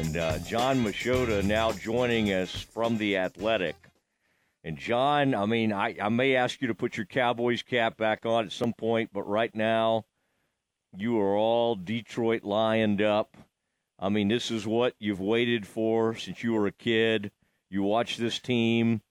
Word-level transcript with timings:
And 0.00 0.16
uh, 0.16 0.38
Jon 0.38 0.82
Machota 0.82 1.44
now 1.44 1.72
joining 1.72 2.28
us 2.28 2.50
from 2.62 2.96
The 2.96 3.18
Athletic. 3.18 3.76
And 4.64 4.78
John, 4.78 5.34
I 5.34 5.44
mean, 5.44 5.74
I, 5.74 5.94
I 6.00 6.08
may 6.08 6.36
ask 6.36 6.62
you 6.62 6.68
to 6.68 6.74
put 6.74 6.96
your 6.96 7.04
Cowboys 7.04 7.60
cap 7.60 7.98
back 7.98 8.24
on 8.24 8.46
at 8.46 8.52
some 8.52 8.72
point, 8.72 9.10
but 9.12 9.28
right 9.28 9.54
now, 9.54 10.06
you 10.96 11.20
are 11.20 11.36
all 11.36 11.76
Detroit 11.76 12.44
lined 12.44 13.02
up. 13.02 13.36
I 13.98 14.08
mean, 14.08 14.28
this 14.28 14.50
is 14.50 14.66
what 14.66 14.94
you've 14.98 15.20
waited 15.20 15.66
for 15.66 16.14
since 16.16 16.42
you 16.42 16.54
were 16.54 16.66
a 16.66 16.72
kid. 16.72 17.30
You 17.68 17.82
watch 17.82 18.16
this 18.16 18.38
team. 18.38 19.02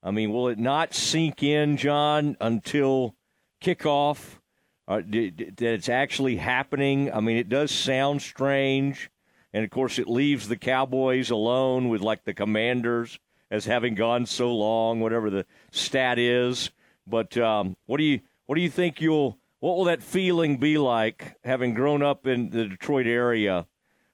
I 0.00 0.12
mean, 0.12 0.32
will 0.32 0.46
it 0.46 0.60
not 0.60 0.94
sink 0.94 1.42
in, 1.42 1.76
John, 1.76 2.36
until 2.40 3.16
kickoff? 3.60 4.38
Uh, 4.86 5.00
that 5.08 5.60
it's 5.60 5.88
actually 5.88 6.36
happening. 6.36 7.12
I 7.12 7.18
mean, 7.18 7.36
it 7.36 7.48
does 7.48 7.72
sound 7.72 8.22
strange, 8.22 9.10
and 9.52 9.64
of 9.64 9.70
course, 9.70 9.98
it 9.98 10.08
leaves 10.08 10.48
the 10.48 10.56
Cowboys 10.56 11.30
alone 11.30 11.88
with 11.88 12.00
like 12.00 12.24
the 12.24 12.34
Commanders 12.34 13.18
as 13.50 13.64
having 13.64 13.94
gone 13.94 14.26
so 14.26 14.54
long, 14.54 15.00
whatever 15.00 15.28
the 15.28 15.44
stat 15.72 16.18
is. 16.18 16.70
But 17.06 17.36
um, 17.36 17.76
what 17.86 17.98
do 17.98 18.04
you 18.04 18.20
what 18.46 18.54
do 18.54 18.60
you 18.60 18.70
think 18.70 19.00
you'll 19.00 19.38
what 19.58 19.76
will 19.76 19.84
that 19.84 20.02
feeling 20.02 20.58
be 20.58 20.78
like 20.78 21.36
having 21.44 21.74
grown 21.74 22.02
up 22.02 22.26
in 22.26 22.50
the 22.50 22.66
Detroit 22.66 23.06
area 23.06 23.66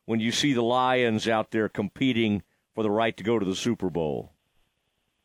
when 0.07 0.21
you 0.21 0.33
see 0.33 0.53
the 0.53 0.63
Lions 0.63 1.29
out 1.29 1.51
there 1.51 1.69
competing 1.69 2.43
for 2.75 2.83
the 2.83 2.91
right 2.91 3.17
to 3.17 3.25
go 3.25 3.39
to 3.39 3.45
the 3.45 3.57
Super 3.57 3.91
Bowl? 3.91 4.33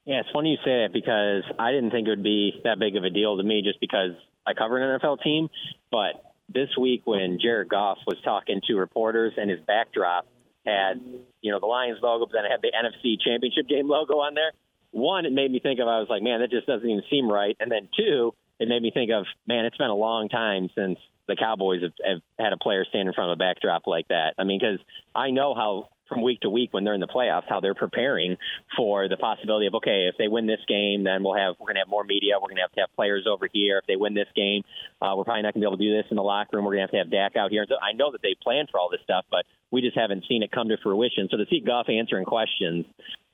Yeah, 0.06 0.22
it's 0.22 0.30
funny 0.34 0.52
you 0.52 0.58
say 0.58 0.84
that 0.84 0.90
because 0.92 1.44
I 1.60 1.72
didn't 1.72 1.92
think 1.92 2.08
it 2.08 2.10
would 2.10 2.24
be 2.24 2.60
that 2.64 2.80
big 2.80 2.96
of 2.96 3.04
a 3.04 3.10
deal 3.10 3.38
to 3.38 3.44
me 3.44 3.62
just 3.64 3.80
because 3.80 4.12
I 4.46 4.54
cover 4.54 4.78
an 4.78 5.00
NFL 5.00 5.22
team. 5.24 5.50
But 5.92 6.31
this 6.50 6.70
week, 6.80 7.02
when 7.06 7.40
Jared 7.42 7.70
Goff 7.70 7.98
was 8.06 8.18
talking 8.24 8.62
to 8.68 8.76
reporters 8.76 9.34
and 9.38 9.50
his 9.50 9.60
backdrop 9.66 10.28
had, 10.66 11.02
you 11.42 11.52
know, 11.52 11.60
the 11.60 11.66
Lions 11.66 12.00
logo, 12.02 12.26
but 12.26 12.34
then 12.34 12.46
it 12.46 12.52
had 12.52 12.62
the 12.62 12.72
NFC 12.72 13.16
Championship 13.24 13.68
game 13.68 13.88
logo 13.90 14.16
on 14.16 14.34
there. 14.34 14.52
One, 14.92 15.26
it 15.26 15.32
made 15.32 15.52
me 15.52 15.60
think 15.60 15.80
of 15.80 15.88
I 15.88 16.00
was 16.00 16.08
like, 16.10 16.22
man, 16.22 16.42
that 16.42 16.52
just 16.52 16.68
doesn't 16.68 16.88
even 16.88 17.04
seem 17.10 17.32
right. 17.32 17.56
And 17.60 17.72
then 17.72 17.88
two, 17.98 18.34
it 18.60 18.68
made 18.68 18.82
me 18.82 18.92
think 18.92 19.12
of, 19.12 19.26
man, 19.48 19.66
it's 19.66 19.78
been 19.78 19.90
a 19.90 19.96
long 19.96 20.30
time 20.30 20.70
since 20.76 21.00
the 21.28 21.36
Cowboys 21.36 21.82
have, 21.82 21.94
have 22.06 22.22
had 22.38 22.54
a 22.54 22.58
player 22.58 22.86
stand 22.88 23.08
in 23.08 23.14
front 23.14 23.32
of 23.32 23.38
a 23.38 23.40
backdrop 23.40 23.88
like 23.88 24.08
that. 24.10 24.34
I 24.38 24.44
mean, 24.44 24.60
because 24.60 24.80
I 25.16 25.32
know 25.32 25.56
how 25.56 25.90
from 26.12 26.22
week 26.22 26.42
to 26.42 26.50
week 26.50 26.74
when 26.74 26.84
they're 26.84 26.94
in 26.94 27.00
the 27.00 27.08
playoffs 27.08 27.48
how 27.48 27.60
they're 27.60 27.74
preparing 27.74 28.38
for 28.76 29.08
the 29.08 29.18
possibility 29.18 29.66
of 29.68 29.74
okay 29.74 30.08
if 30.12 30.18
they 30.18 30.28
win 30.28 30.46
this 30.46 30.60
game 30.68 31.04
then 31.04 31.24
we'll 31.24 31.36
have 31.36 31.56
we're 31.60 31.68
going 31.68 31.76
to 31.76 31.82
have 31.82 31.88
more 31.88 32.04
media 32.04 32.34
we're 32.36 32.50
going 32.50 32.58
to 32.58 32.62
have 32.62 32.72
to 32.72 32.82
have 32.82 32.94
players 32.96 33.26
over 33.30 33.48
here 33.52 33.78
if 33.78 33.86
they 33.88 33.96
win 33.96 34.14
this 34.14 34.28
game 34.36 34.64
uh, 35.02 35.14
we're 35.16 35.24
probably 35.24 35.42
not 35.42 35.54
going 35.54 35.62
to 35.62 35.68
be 35.68 35.70
able 35.70 35.78
to 35.78 35.84
do 35.84 35.96
this 35.96 36.06
in 36.12 36.18
the 36.18 36.24
locker 36.24 36.58
room 36.58 36.66
we're 36.66 36.76
going 36.76 36.86
to 36.88 36.92
have 36.92 36.92
to 36.92 36.98
have 36.98 37.10
Dak 37.12 37.36
out 37.36 37.52
here 37.52 37.66
so 37.68 37.76
I 37.82 37.94
know 37.94 38.12
that 38.12 38.22
they 38.22 38.36
plan 38.42 38.66
for 38.70 38.80
all 38.80 38.90
this 38.90 39.02
stuff 39.04 39.26
but 39.32 39.46
we 39.72 39.82
just 39.82 39.98
haven't 39.98 40.26
seen 40.28 40.44
it 40.44 40.52
come 40.52 40.68
to 40.70 40.78
fruition 40.84 41.30
so 41.32 41.38
to 41.38 41.46
see 41.50 41.62
Goff 41.62 41.88
answering 41.90 42.26
questions 42.26 42.86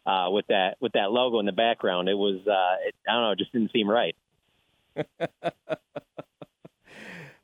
uh, 0.06 0.30
with 0.30 0.45
that 0.47 0.78
with 0.80 0.94
that 0.94 1.12
logo 1.12 1.39
in 1.39 1.45
the 1.45 1.52
background 1.52 2.08
it 2.09 2.17
was 2.17 2.39
uh, 2.47 2.88
it, 2.88 2.95
I 3.08 3.14
don't 3.14 3.23
know 3.23 3.31
it 3.31 3.39
just 3.39 3.52
didn't 3.52 3.72
seem 3.72 3.89
right. 3.89 4.16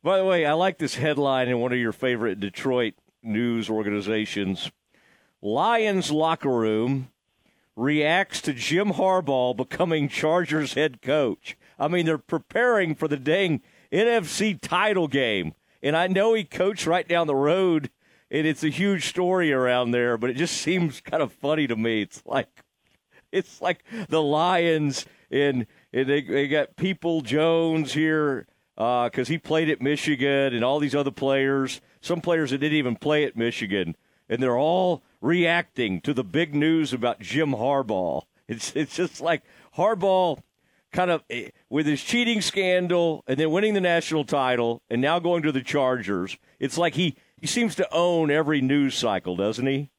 By 0.03 0.17
the 0.17 0.25
way, 0.25 0.45
I 0.45 0.51
like 0.51 0.79
this 0.79 0.95
headline 0.95 1.47
in 1.47 1.59
one 1.59 1.71
of 1.71 1.77
your 1.77 1.93
favorite 1.93 2.41
Detroit 2.41 2.95
news 3.23 3.69
organizations. 3.69 4.69
Lions 5.43 6.09
locker 6.09 6.49
room 6.49 7.09
reacts 7.75 8.41
to 8.43 8.53
Jim 8.53 8.93
Harbaugh 8.93 9.55
becoming 9.55 10.07
Chargers 10.07 10.73
head 10.73 11.01
coach. 11.01 11.57
I 11.77 11.89
mean, 11.89 12.05
they're 12.05 12.17
preparing 12.17 12.95
for 12.95 13.09
the 13.09 13.17
dang 13.17 13.61
NFC 13.91 14.57
title 14.59 15.09
game. 15.09 15.53
And 15.81 15.97
I 15.97 16.07
know 16.07 16.33
he 16.33 16.45
coached 16.45 16.87
right 16.87 17.05
down 17.05 17.27
the 17.27 17.35
road, 17.35 17.89
and 18.31 18.47
it's 18.47 18.63
a 18.63 18.69
huge 18.69 19.09
story 19.09 19.51
around 19.51 19.91
there, 19.91 20.17
but 20.17 20.29
it 20.29 20.37
just 20.37 20.55
seems 20.55 21.01
kind 21.01 21.21
of 21.21 21.33
funny 21.33 21.67
to 21.67 21.75
me. 21.75 22.01
It's 22.01 22.23
like 22.25 22.63
it's 23.33 23.61
like 23.61 23.83
the 24.07 24.21
Lions 24.21 25.05
and, 25.29 25.65
and 25.91 26.07
they, 26.07 26.21
they 26.21 26.47
got 26.47 26.77
People 26.77 27.19
Jones 27.21 27.91
here 27.93 28.47
because 28.75 29.27
uh, 29.27 29.31
he 29.31 29.37
played 29.37 29.69
at 29.69 29.81
Michigan 29.81 30.53
and 30.53 30.63
all 30.63 30.79
these 30.79 30.95
other 30.95 31.11
players, 31.11 31.81
some 31.99 32.21
players 32.21 32.51
that 32.51 32.59
didn't 32.59 32.77
even 32.77 32.95
play 32.95 33.25
at 33.25 33.35
Michigan, 33.35 33.95
and 34.29 34.41
they're 34.41 34.57
all 34.57 35.03
reacting 35.21 36.01
to 36.01 36.13
the 36.13 36.23
big 36.23 36.53
news 36.53 36.93
about 36.93 37.19
Jim 37.19 37.51
Harbaugh. 37.51 38.23
It's 38.47 38.75
it's 38.75 38.95
just 38.95 39.21
like 39.21 39.43
Harbaugh 39.77 40.39
kind 40.91 41.09
of 41.09 41.23
eh, 41.29 41.49
with 41.69 41.85
his 41.85 42.03
cheating 42.03 42.41
scandal 42.41 43.23
and 43.27 43.39
then 43.39 43.51
winning 43.51 43.73
the 43.73 43.81
national 43.81 44.25
title 44.25 44.81
and 44.89 45.01
now 45.01 45.19
going 45.19 45.43
to 45.43 45.51
the 45.51 45.61
Chargers. 45.61 46.37
It's 46.59 46.77
like 46.77 46.95
he 46.95 47.15
he 47.39 47.47
seems 47.47 47.75
to 47.75 47.93
own 47.93 48.29
every 48.31 48.61
news 48.61 48.95
cycle, 48.95 49.35
doesn't 49.35 49.65
he? 49.65 49.89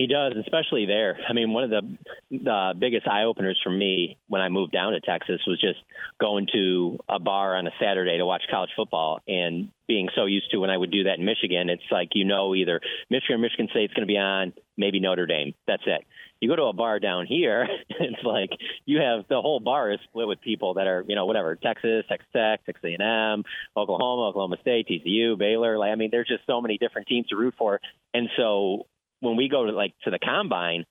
He 0.00 0.06
does, 0.06 0.32
especially 0.40 0.86
there. 0.86 1.18
I 1.28 1.34
mean, 1.34 1.52
one 1.52 1.64
of 1.64 1.68
the 1.68 1.82
the 2.30 2.72
biggest 2.78 3.06
eye 3.06 3.24
openers 3.24 3.60
for 3.62 3.68
me 3.68 4.16
when 4.28 4.40
I 4.40 4.48
moved 4.48 4.72
down 4.72 4.94
to 4.94 5.00
Texas 5.00 5.42
was 5.46 5.60
just 5.60 5.78
going 6.18 6.46
to 6.54 6.98
a 7.06 7.18
bar 7.18 7.54
on 7.54 7.66
a 7.66 7.70
Saturday 7.78 8.16
to 8.16 8.24
watch 8.24 8.44
college 8.50 8.70
football 8.74 9.20
and 9.28 9.68
being 9.86 10.08
so 10.16 10.24
used 10.24 10.50
to 10.52 10.56
when 10.56 10.70
I 10.70 10.78
would 10.78 10.90
do 10.90 11.04
that 11.04 11.18
in 11.18 11.26
Michigan. 11.26 11.68
It's 11.68 11.82
like 11.90 12.12
you 12.14 12.24
know 12.24 12.54
either 12.54 12.80
Michigan 13.10 13.34
or 13.34 13.38
Michigan 13.40 13.68
State's 13.72 13.92
going 13.92 14.08
to 14.08 14.10
be 14.10 14.16
on, 14.16 14.54
maybe 14.78 15.00
Notre 15.00 15.26
Dame. 15.26 15.52
That's 15.66 15.82
it. 15.84 16.02
You 16.40 16.48
go 16.48 16.56
to 16.56 16.62
a 16.62 16.72
bar 16.72 16.98
down 16.98 17.26
here, 17.26 17.68
it's 17.90 18.24
like 18.24 18.52
you 18.86 19.00
have 19.02 19.28
the 19.28 19.42
whole 19.42 19.60
bar 19.60 19.92
is 19.92 20.00
split 20.04 20.28
with 20.28 20.40
people 20.40 20.74
that 20.74 20.86
are 20.86 21.04
you 21.06 21.14
know 21.14 21.26
whatever 21.26 21.56
Texas, 21.56 22.06
Texas 22.08 22.30
Tech, 22.32 22.64
Texas 22.64 22.84
A&M, 22.84 23.44
Oklahoma, 23.76 24.28
Oklahoma 24.28 24.56
State, 24.62 24.88
TCU, 24.88 25.36
Baylor. 25.36 25.76
Like 25.76 25.90
I 25.90 25.96
mean, 25.96 26.08
there's 26.10 26.28
just 26.28 26.46
so 26.46 26.62
many 26.62 26.78
different 26.78 27.06
teams 27.06 27.26
to 27.26 27.36
root 27.36 27.52
for, 27.58 27.82
and 28.14 28.30
so 28.38 28.86
when 29.20 29.36
we 29.36 29.48
go 29.48 29.66
to 29.66 29.72
like 29.72 29.94
to 30.04 30.10
the 30.10 30.18
combine, 30.18 30.84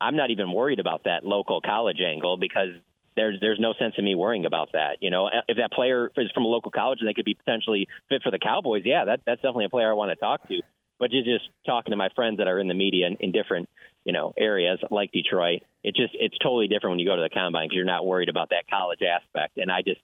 I'm 0.00 0.16
not 0.16 0.30
even 0.30 0.52
worried 0.52 0.80
about 0.80 1.04
that 1.04 1.24
local 1.24 1.60
college 1.60 2.00
angle 2.00 2.36
because 2.36 2.70
there's 3.16 3.38
there's 3.40 3.58
no 3.60 3.74
sense 3.78 3.94
in 3.98 4.04
me 4.04 4.14
worrying 4.14 4.46
about 4.46 4.70
that. 4.72 4.98
You 5.00 5.10
know, 5.10 5.28
if 5.48 5.56
that 5.56 5.72
player 5.72 6.10
is 6.16 6.30
from 6.32 6.44
a 6.44 6.48
local 6.48 6.70
college 6.70 6.98
and 7.00 7.08
they 7.08 7.14
could 7.14 7.24
be 7.24 7.34
potentially 7.34 7.88
fit 8.08 8.22
for 8.22 8.30
the 8.30 8.38
Cowboys, 8.38 8.82
yeah, 8.84 9.04
that 9.06 9.20
that's 9.26 9.42
definitely 9.42 9.66
a 9.66 9.70
player 9.70 9.90
I 9.90 9.94
want 9.94 10.10
to 10.10 10.16
talk 10.16 10.46
to. 10.48 10.60
But 10.98 11.10
just 11.10 11.26
just 11.26 11.48
talking 11.66 11.90
to 11.90 11.96
my 11.96 12.08
friends 12.14 12.38
that 12.38 12.48
are 12.48 12.58
in 12.58 12.68
the 12.68 12.74
media 12.74 13.06
in, 13.06 13.16
in 13.16 13.32
different 13.32 13.68
you 14.04 14.12
know 14.12 14.32
areas 14.38 14.78
like 14.90 15.10
Detroit, 15.12 15.62
it 15.82 15.96
just 15.96 16.14
it's 16.14 16.38
totally 16.38 16.68
different 16.68 16.92
when 16.92 16.98
you 17.00 17.06
go 17.06 17.16
to 17.16 17.22
the 17.22 17.30
combine 17.30 17.66
because 17.66 17.76
you're 17.76 17.84
not 17.84 18.06
worried 18.06 18.28
about 18.28 18.50
that 18.50 18.68
college 18.70 19.00
aspect. 19.02 19.58
And 19.58 19.70
I 19.70 19.82
just, 19.82 20.00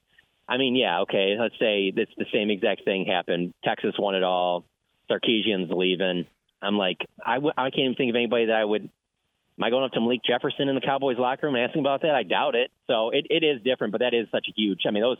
I 0.49 0.57
mean, 0.59 0.75
yeah, 0.75 1.01
okay, 1.01 1.37
let's 1.39 1.59
say 1.61 1.93
it's 1.95 2.13
the 2.19 2.27
same 2.33 2.51
exact 2.51 2.85
thing 2.85 3.07
happened. 3.07 3.55
Texas 3.65 3.95
won 3.99 4.15
it 4.15 4.25
all. 4.25 4.65
Sarkisian's 5.11 5.71
leaving. 5.71 6.27
I'm 6.65 6.79
like, 6.79 6.99
I 7.25 7.35
w- 7.35 7.55
I 7.57 7.71
can't 7.71 7.81
even 7.81 7.95
think 7.95 8.11
of 8.11 8.17
anybody 8.17 8.47
that 8.47 8.57
I 8.57 8.65
would. 8.65 8.83
Am 8.83 9.63
I 9.63 9.71
going 9.71 9.85
up 9.85 9.93
to 9.93 10.01
Malik 10.01 10.21
Jefferson 10.27 10.69
in 10.69 10.75
the 10.75 10.81
Cowboys 10.81 11.17
locker 11.19 11.47
room 11.47 11.55
and 11.55 11.65
asking 11.65 11.81
about 11.81 12.03
that? 12.03 12.11
I 12.11 12.25
doubt 12.25 12.57
it. 12.57 12.73
So 12.89 13.11
it, 13.11 13.27
it 13.31 13.45
is 13.45 13.63
different, 13.63 13.93
but 13.93 14.01
that 14.01 14.13
is 14.13 14.27
such 14.33 14.47
a 14.49 14.53
huge. 14.57 14.81
I 14.87 14.91
mean, 14.91 15.03
those 15.03 15.19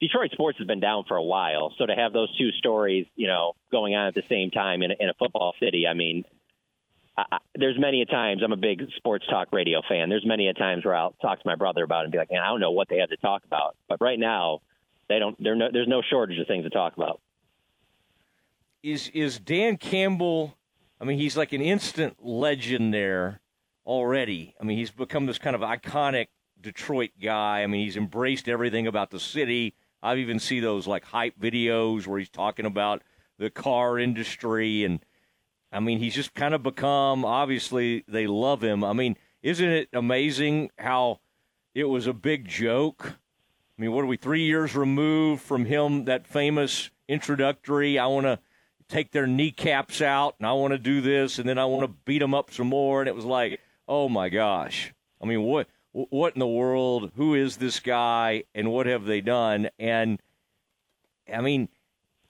Detroit 0.00 0.32
sports 0.32 0.58
has 0.58 0.66
been 0.66 0.80
down 0.80 1.04
for 1.06 1.16
a 1.16 1.22
while. 1.22 1.72
So 1.78 1.86
to 1.86 1.94
have 1.94 2.12
those 2.12 2.36
two 2.36 2.50
stories, 2.58 3.06
you 3.14 3.28
know, 3.28 3.52
going 3.70 3.94
on 3.94 4.08
at 4.08 4.14
the 4.14 4.24
same 4.28 4.50
time 4.50 4.82
in 4.82 4.90
a, 4.90 4.94
in 4.98 5.08
a 5.08 5.14
football 5.14 5.54
city, 5.60 5.86
I 5.86 5.94
mean, 5.94 6.24
I, 7.16 7.38
there's 7.54 7.78
many 7.78 8.02
a 8.02 8.06
times 8.06 8.42
I'm 8.42 8.52
a 8.52 8.56
big 8.56 8.82
sports 8.96 9.24
talk 9.30 9.52
radio 9.52 9.80
fan. 9.88 10.08
There's 10.08 10.26
many 10.26 10.48
a 10.48 10.54
times 10.54 10.84
where 10.84 10.96
I'll 10.96 11.14
talk 11.22 11.40
to 11.40 11.46
my 11.46 11.54
brother 11.54 11.84
about 11.84 12.00
it 12.00 12.04
and 12.04 12.12
be 12.12 12.18
like, 12.18 12.32
man, 12.32 12.40
I 12.40 12.48
don't 12.48 12.60
know 12.60 12.72
what 12.72 12.88
they 12.88 12.98
have 12.98 13.10
to 13.10 13.16
talk 13.16 13.44
about. 13.44 13.76
But 13.88 14.00
right 14.00 14.18
now, 14.18 14.60
they 15.08 15.20
don't. 15.20 15.38
No, 15.38 15.68
there's 15.72 15.88
no 15.88 16.02
shortage 16.08 16.38
of 16.38 16.48
things 16.48 16.64
to 16.64 16.70
talk 16.70 16.96
about. 16.96 17.20
Is 18.82 19.08
is 19.14 19.38
Dan 19.38 19.76
Campbell 19.76 20.56
I 21.02 21.04
mean, 21.04 21.18
he's 21.18 21.36
like 21.36 21.52
an 21.52 21.60
instant 21.60 22.24
legend 22.24 22.94
there 22.94 23.40
already. 23.84 24.54
I 24.60 24.64
mean, 24.64 24.78
he's 24.78 24.92
become 24.92 25.26
this 25.26 25.38
kind 25.38 25.56
of 25.56 25.60
iconic 25.60 26.28
Detroit 26.60 27.10
guy. 27.20 27.64
I 27.64 27.66
mean, 27.66 27.84
he's 27.84 27.96
embraced 27.96 28.48
everything 28.48 28.86
about 28.86 29.10
the 29.10 29.18
city. 29.18 29.74
I've 30.00 30.18
even 30.18 30.38
seen 30.38 30.62
those 30.62 30.86
like 30.86 31.04
hype 31.06 31.36
videos 31.40 32.06
where 32.06 32.20
he's 32.20 32.28
talking 32.28 32.66
about 32.66 33.02
the 33.36 33.50
car 33.50 33.98
industry 33.98 34.84
and 34.84 35.04
I 35.72 35.80
mean, 35.80 35.98
he's 35.98 36.14
just 36.14 36.34
kind 36.34 36.54
of 36.54 36.62
become 36.62 37.24
obviously 37.24 38.04
they 38.06 38.28
love 38.28 38.62
him. 38.62 38.84
I 38.84 38.92
mean, 38.92 39.16
isn't 39.42 39.68
it 39.68 39.88
amazing 39.92 40.70
how 40.78 41.18
it 41.74 41.84
was 41.84 42.06
a 42.06 42.12
big 42.12 42.46
joke? 42.46 43.14
I 43.76 43.82
mean, 43.82 43.90
what 43.90 44.04
are 44.04 44.06
we 44.06 44.18
3 44.18 44.44
years 44.44 44.76
removed 44.76 45.42
from 45.42 45.64
him 45.64 46.04
that 46.04 46.28
famous 46.28 46.90
introductory 47.08 47.98
I 47.98 48.06
want 48.06 48.26
to 48.26 48.38
take 48.92 49.10
their 49.10 49.26
kneecaps 49.26 50.02
out 50.02 50.34
and 50.38 50.46
I 50.46 50.52
want 50.52 50.72
to 50.72 50.78
do 50.78 51.00
this 51.00 51.38
and 51.38 51.48
then 51.48 51.58
I 51.58 51.64
want 51.64 51.82
to 51.82 51.96
beat 52.04 52.18
them 52.18 52.34
up 52.34 52.52
some 52.52 52.68
more 52.68 53.00
and 53.00 53.08
it 53.08 53.14
was 53.14 53.24
like, 53.24 53.60
"Oh 53.88 54.08
my 54.08 54.28
gosh." 54.28 54.92
I 55.20 55.26
mean, 55.26 55.42
what 55.42 55.68
what 55.92 56.34
in 56.34 56.40
the 56.40 56.46
world? 56.46 57.12
Who 57.16 57.34
is 57.34 57.56
this 57.56 57.80
guy 57.80 58.44
and 58.54 58.70
what 58.70 58.86
have 58.86 59.04
they 59.04 59.20
done? 59.20 59.70
And 59.78 60.20
I 61.32 61.40
mean, 61.40 61.68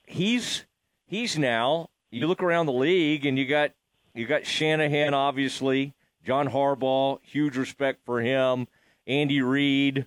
he's 0.05 0.65
he's 1.05 1.37
now 1.37 1.89
you 2.11 2.27
look 2.27 2.43
around 2.43 2.67
the 2.67 2.73
league 2.73 3.25
and 3.25 3.37
you 3.37 3.45
got 3.45 3.71
you 4.13 4.25
got 4.25 4.45
Shanahan 4.45 5.13
obviously, 5.13 5.93
John 6.23 6.47
Harbaugh, 6.49 7.19
huge 7.23 7.57
respect 7.57 8.05
for 8.05 8.21
him, 8.21 8.67
Andy 9.05 9.41
Reid. 9.41 10.05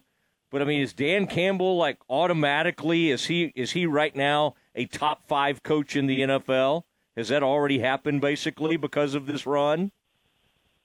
But 0.51 0.63
I 0.63 0.65
mean, 0.65 0.81
is 0.81 0.93
Dan 0.93 1.27
Campbell 1.27 1.77
like 1.77 1.99
automatically 2.09 3.11
is 3.11 3.27
he 3.27 3.53
is 3.55 3.73
he 3.73 3.85
right 3.85 4.15
now 4.15 4.55
a 4.77 4.87
top 4.87 5.27
five 5.27 5.63
coach 5.63 5.97
in 5.97 6.07
the 6.07 6.21
NFL? 6.21 6.83
Has 7.17 7.29
that 7.29 7.43
already 7.43 7.79
happened 7.79 8.21
basically 8.21 8.77
because 8.77 9.15
of 9.15 9.27
this 9.27 9.47
run? 9.47 9.91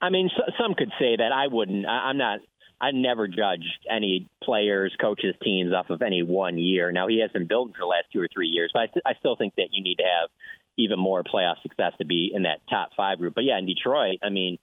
I 0.01 0.09
mean, 0.09 0.29
so, 0.35 0.43
some 0.59 0.73
could 0.73 0.91
say 0.97 1.17
that. 1.17 1.31
I 1.31 1.47
wouldn't. 1.47 1.85
I, 1.85 2.09
I'm 2.09 2.17
not. 2.17 2.39
I 2.79 2.89
never 2.91 3.27
judged 3.27 3.85
any 3.87 4.27
players, 4.41 4.95
coaches, 4.99 5.35
teams 5.43 5.71
off 5.71 5.91
of 5.91 6.01
any 6.01 6.23
one 6.23 6.57
year. 6.57 6.91
Now 6.91 7.07
he 7.07 7.19
has 7.19 7.29
been 7.29 7.45
building 7.45 7.73
for 7.75 7.81
the 7.81 7.85
last 7.85 8.05
two 8.11 8.19
or 8.19 8.27
three 8.33 8.47
years, 8.47 8.71
but 8.73 8.79
I, 8.79 8.87
st- 8.87 9.03
I 9.05 9.13
still 9.19 9.35
think 9.35 9.53
that 9.57 9.67
you 9.71 9.83
need 9.83 9.97
to 9.97 10.03
have 10.03 10.29
even 10.77 10.97
more 10.97 11.21
playoff 11.23 11.61
success 11.61 11.93
to 11.99 12.05
be 12.05 12.31
in 12.33 12.43
that 12.43 12.61
top 12.69 12.89
five 12.97 13.19
group. 13.19 13.35
But 13.35 13.43
yeah, 13.43 13.59
in 13.59 13.67
Detroit, 13.67 14.17
I 14.23 14.29
mean, 14.29 14.57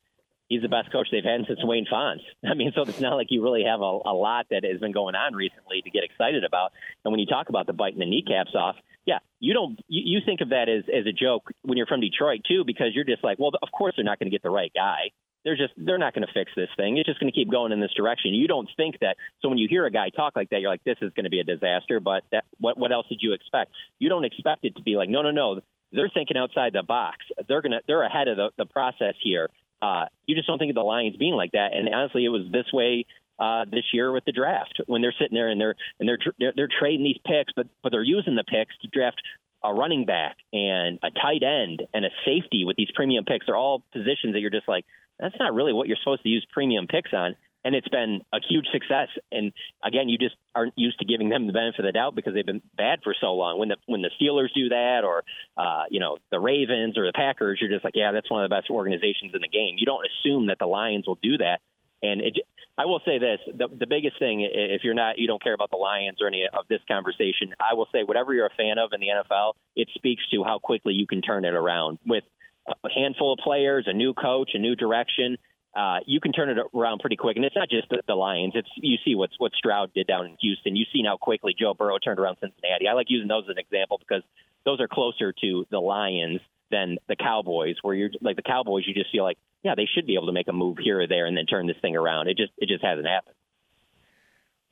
he's 0.49 0.63
the 0.63 0.69
best 0.69 0.91
coach 0.91 1.09
they've 1.13 1.23
had 1.23 1.43
since 1.47 1.61
Wayne 1.63 1.87
Fontes. 1.89 2.25
I 2.45 2.55
mean, 2.55 2.73
so 2.75 2.83
it's 2.83 3.01
not 3.01 3.15
like 3.15 3.29
you 3.31 3.43
really 3.43 3.65
have 3.65 3.81
a, 3.81 3.99
a 4.05 4.15
lot 4.15 4.47
that 4.51 4.65
has 4.65 4.81
been 4.81 4.93
going 4.93 5.15
on 5.15 5.35
recently 5.35 5.83
to 5.83 5.91
get 5.91 6.03
excited 6.03 6.43
about. 6.43 6.73
And 7.05 7.13
when 7.13 7.21
you 7.21 7.27
talk 7.27 7.51
about 7.51 7.67
the 7.67 7.73
biting 7.73 8.01
the 8.01 8.07
kneecaps 8.07 8.55
off, 8.57 8.75
yeah, 9.09 9.19
you 9.41 9.55
don't 9.55 9.81
you, 9.89 10.19
you 10.19 10.21
think 10.25 10.43
of 10.43 10.51
that 10.51 10.69
as 10.69 10.85
as 10.93 11.07
a 11.07 11.13
joke 11.13 11.51
when 11.63 11.79
you're 11.79 11.87
from 11.87 12.01
Detroit 12.01 12.43
too, 12.47 12.63
because 12.67 12.89
you're 12.95 13.09
just 13.09 13.25
like, 13.25 13.39
well, 13.39 13.53
of 13.63 13.71
course 13.73 13.95
they're 13.97 14.05
not 14.05 14.19
going 14.19 14.31
to 14.31 14.35
get 14.35 14.43
the 14.43 14.51
right 14.51 14.71
guy 14.75 15.11
they're 15.45 15.57
just 15.57 15.73
they're 15.77 15.99
not 15.99 16.15
going 16.15 16.27
to 16.27 16.33
fix 16.33 16.53
this 16.55 16.69
thing. 16.77 16.99
It's 16.99 17.07
just 17.07 17.21
going 17.21 17.33
to 17.33 17.35
keep 17.35 17.51
going 17.51 17.73
in 17.73 17.81
this 17.81 17.95
direction. 17.97 18.35
You 18.35 18.49
don't 18.49 18.69
think 18.77 18.99
that. 19.01 19.17
So 19.41 19.49
when 19.49 19.59
you 19.59 19.67
hear 19.69 19.87
a 19.87 19.91
guy 19.91 20.11
talk 20.11 20.37
like 20.37 20.51
that, 20.51 20.61
you're 20.61 20.71
like, 20.71 20.85
this 20.85 20.99
is 21.01 21.13
going 21.15 21.25
to 21.25 21.31
be 21.31 21.41
a 21.41 21.45
disaster. 21.45 22.01
But 22.01 22.25
that, 22.33 22.45
what 22.59 22.77
what 22.77 22.93
else 22.93 23.07
did 23.09 23.21
you 23.23 23.33
expect? 23.33 23.73
You 23.99 24.09
don't 24.09 24.25
expect 24.25 24.65
it 24.65 24.77
to 24.77 24.83
be 24.83 24.97
like, 24.97 25.09
no, 25.09 25.23
no, 25.23 25.31
no. 25.31 25.61
They're 25.91 26.11
thinking 26.13 26.37
outside 26.37 26.75
the 26.75 26.83
box. 26.83 27.19
They're 27.49 27.63
gonna 27.63 27.81
they're 27.87 28.03
ahead 28.03 28.29
of 28.29 28.37
the, 28.37 28.51
the 28.59 28.67
process 28.67 29.15
here. 29.23 29.49
Uh, 29.81 30.07
you 30.27 30.35
just 30.35 30.47
don't 30.47 30.59
think 30.59 30.71
of 30.71 30.75
the 30.75 30.83
Lions 30.83 31.17
being 31.17 31.35
like 31.35 31.53
that. 31.53 31.71
And 31.73 31.89
honestly, 31.95 32.25
it 32.25 32.29
was 32.29 32.43
this 32.53 32.67
way 32.73 33.07
uh, 33.39 33.65
this 33.71 33.85
year 33.93 34.13
with 34.13 34.25
the 34.25 34.33
draft 34.33 34.81
when 34.87 35.03
they're 35.03 35.15
sitting 35.19 35.35
there 35.35 35.49
and 35.49 35.61
they're 35.61 35.75
and 36.01 36.09
they're 36.09 36.19
they're, 36.39 36.53
they're 36.57 36.69
trading 36.81 37.05
these 37.05 37.21
picks, 37.25 37.53
but 37.55 37.67
but 37.83 37.93
they're 37.93 38.03
using 38.03 38.35
the 38.35 38.45
picks 38.45 38.77
to 38.83 38.89
draft 38.89 39.21
a 39.65 39.75
running 39.75 40.05
back 40.05 40.37
and 40.53 40.99
a 41.03 41.11
tight 41.11 41.43
end 41.43 41.83
and 41.93 42.05
a 42.05 42.11
safety 42.25 42.65
with 42.65 42.77
these 42.77 42.91
premium 42.95 43.25
picks. 43.25 43.47
They're 43.47 43.57
all 43.57 43.83
positions 43.93 44.35
that 44.35 44.41
you're 44.41 44.51
just 44.51 44.69
like, 44.69 44.85
that's 45.19 45.35
not 45.39 45.55
really 45.55 45.73
what 45.73 45.89
you're 45.89 45.97
supposed 45.97 46.23
to 46.23 46.29
use 46.29 46.47
premium 46.53 46.87
picks 46.87 47.13
on. 47.13 47.35
And 47.65 47.75
it's 47.75 47.89
been 47.89 48.21
a 48.33 48.39
huge 48.49 48.67
success. 48.73 49.09
And 49.33 49.53
again, 49.85 50.09
you 50.09 50.17
just 50.17 50.37
aren't 50.55 50.75
used 50.77 51.01
to 51.01 51.05
giving 51.05 51.29
them 51.29 51.49
the 51.49 51.53
benefit 51.53 51.81
of 51.81 51.87
the 51.87 51.93
doubt 51.93 52.15
because 52.15 52.33
they've 52.33 52.47
been 52.47 52.63
bad 52.77 53.01
for 53.03 53.15
so 53.21 53.35
long. 53.35 53.59
When 53.59 53.69
the 53.69 53.77
when 53.87 54.01
the 54.01 54.11
Steelers 54.19 54.55
do 54.55 54.69
that, 54.69 55.01
or 55.05 55.25
uh, 55.57 55.83
you 55.91 55.99
know 55.99 56.19
the 56.31 56.39
Ravens 56.39 56.97
or 56.97 57.05
the 57.05 57.13
Packers, 57.13 57.59
you're 57.61 57.69
just 57.69 57.85
like, 57.85 57.97
yeah, 57.97 58.13
that's 58.13 58.31
one 58.31 58.45
of 58.45 58.49
the 58.49 58.55
best 58.55 58.71
organizations 58.71 59.33
in 59.35 59.43
the 59.43 59.49
game. 59.49 59.75
You 59.77 59.87
don't 59.87 60.07
assume 60.07 60.47
that 60.47 60.61
the 60.61 60.67
Lions 60.67 61.07
will 61.09 61.19
do 61.21 61.37
that. 61.39 61.59
And 62.01 62.21
it, 62.21 62.39
I 62.79 62.87
will 62.87 63.01
say 63.05 63.19
this: 63.19 63.41
the, 63.47 63.67
the 63.69 63.87
biggest 63.87 64.19
thing, 64.19 64.49
if 64.51 64.83
you're 64.85 64.95
not, 64.95 65.19
you 65.19 65.27
don't 65.27 65.43
care 65.43 65.55
about 65.55 65.71
the 65.71 65.77
Lions 65.77 66.19
or 66.21 66.29
any 66.29 66.45
of 66.45 66.67
this 66.69 66.81
conversation. 66.89 67.53
I 67.59 67.75
will 67.75 67.89
say, 67.93 68.05
whatever 68.05 68.33
you're 68.33 68.47
a 68.47 68.57
fan 68.57 68.79
of 68.79 68.93
in 68.93 69.01
the 69.01 69.09
NFL, 69.09 69.55
it 69.75 69.89
speaks 69.95 70.23
to 70.33 70.45
how 70.45 70.59
quickly 70.59 70.95
you 70.95 71.07
can 71.07 71.21
turn 71.21 71.45
it 71.45 71.55
around 71.55 71.99
with 72.07 72.25
a 72.67 72.89
handful 72.95 73.33
of 73.33 73.39
players, 73.43 73.87
a 73.89 73.93
new 73.93 74.15
coach, 74.15 74.51
a 74.55 74.59
new 74.59 74.77
direction, 74.77 75.39
uh, 75.79 75.99
you 76.07 76.21
can 76.21 76.33
turn 76.33 76.49
it 76.49 76.59
around 76.75 77.01
pretty 77.01 77.17
quick. 77.17 77.37
And 77.37 77.45
it's 77.45 77.55
not 77.55 77.69
just 77.69 77.89
the, 77.89 78.03
the 78.07 78.15
Lions. 78.15 78.53
It's 78.57 78.69
you 78.77 78.97
see 79.05 79.15
what's 79.15 79.35
what 79.39 79.53
Stroud 79.55 79.93
did 79.95 80.07
down 80.07 80.27
in 80.27 80.37
Houston. 80.41 80.77
You 80.77 80.85
see 80.93 81.03
how 81.07 81.17
quickly 81.17 81.55
Joe 81.59 81.75
Burrow 81.75 81.99
turned 81.99 82.19
around 82.19 82.37
Cincinnati. 82.41 82.89
I 82.89 82.95
like 82.95 83.07
using 83.09 83.29
those 83.29 83.45
as 83.45 83.51
an 83.51 83.59
example 83.59 83.99
because 83.99 84.23
those 84.65 84.81
are 84.81 84.89
closer 84.89 85.33
to 85.41 85.67
the 85.71 85.79
Lions 85.79 86.41
than 86.71 86.99
the 87.09 87.17
Cowboys, 87.17 87.77
where 87.83 87.95
you're 87.95 88.11
like 88.21 88.37
the 88.37 88.43
Cowboys. 88.43 88.85
You 88.87 88.95
just 88.95 89.11
feel 89.11 89.25
like 89.25 89.39
yeah, 89.63 89.75
they 89.75 89.89
should 89.93 90.07
be 90.07 90.15
able 90.15 90.27
to 90.27 90.33
make 90.33 90.49
a 90.49 90.53
move 90.53 90.79
here 90.79 91.01
or 91.01 91.07
there 91.07 91.27
and 91.27 91.37
then 91.37 91.47
turn 91.47 91.67
this 91.67 91.77
thing 91.83 91.97
around. 91.97 92.29
It 92.29 92.37
just 92.37 92.53
it 92.59 92.69
just 92.69 92.85
hasn't 92.85 93.07
happened. 93.07 93.35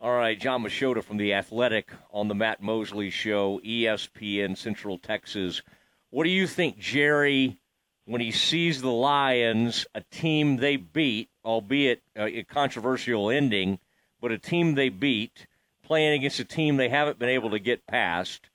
All 0.00 0.12
right, 0.12 0.38
Jon 0.38 0.62
Machota 0.62 1.02
from 1.02 1.16
the 1.16 1.32
Athletic 1.32 1.90
on 2.12 2.28
the 2.28 2.34
Matt 2.34 2.62
Mosley 2.62 3.08
Show, 3.08 3.60
ESPN 3.64 4.56
Central 4.56 4.98
Texas. 4.98 5.62
What 6.10 6.24
do 6.24 6.30
you 6.30 6.46
think, 6.46 6.78
Jerry? 6.78 7.58
when 8.06 8.20
he 8.20 8.30
sees 8.30 8.80
the 8.80 8.90
Lions, 8.90 9.84
a 9.94 10.00
team 10.00 10.56
they 10.56 10.76
beat, 10.76 11.28
albeit 11.44 12.02
a 12.14 12.44
controversial 12.44 13.30
ending, 13.30 13.78
but 14.20 14.32
a 14.32 14.38
team 14.38 14.74
they 14.74 14.88
beat, 14.88 15.46
playing 15.82 16.12
against 16.12 16.40
a 16.40 16.44
team 16.44 16.76
they 16.76 16.88
haven't 16.88 17.18
been 17.18 17.28
able 17.28 17.50
to 17.50 17.58
get 17.58 17.86
past. 17.86 18.48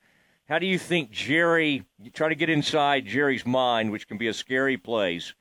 How 0.52 0.60
do 0.60 0.66
you 0.66 0.78
think 0.78 1.12
Jerry, 1.12 1.86
you 1.98 2.12
try 2.12 2.28
to 2.28 2.36
get 2.36 2.50
inside 2.50 3.06
Jerry's 3.06 3.46
mind, 3.46 3.90
which 3.90 4.06
can 4.06 4.18
be 4.18 4.28
a 4.28 4.34
scary 4.34 4.76
place. 4.76 5.34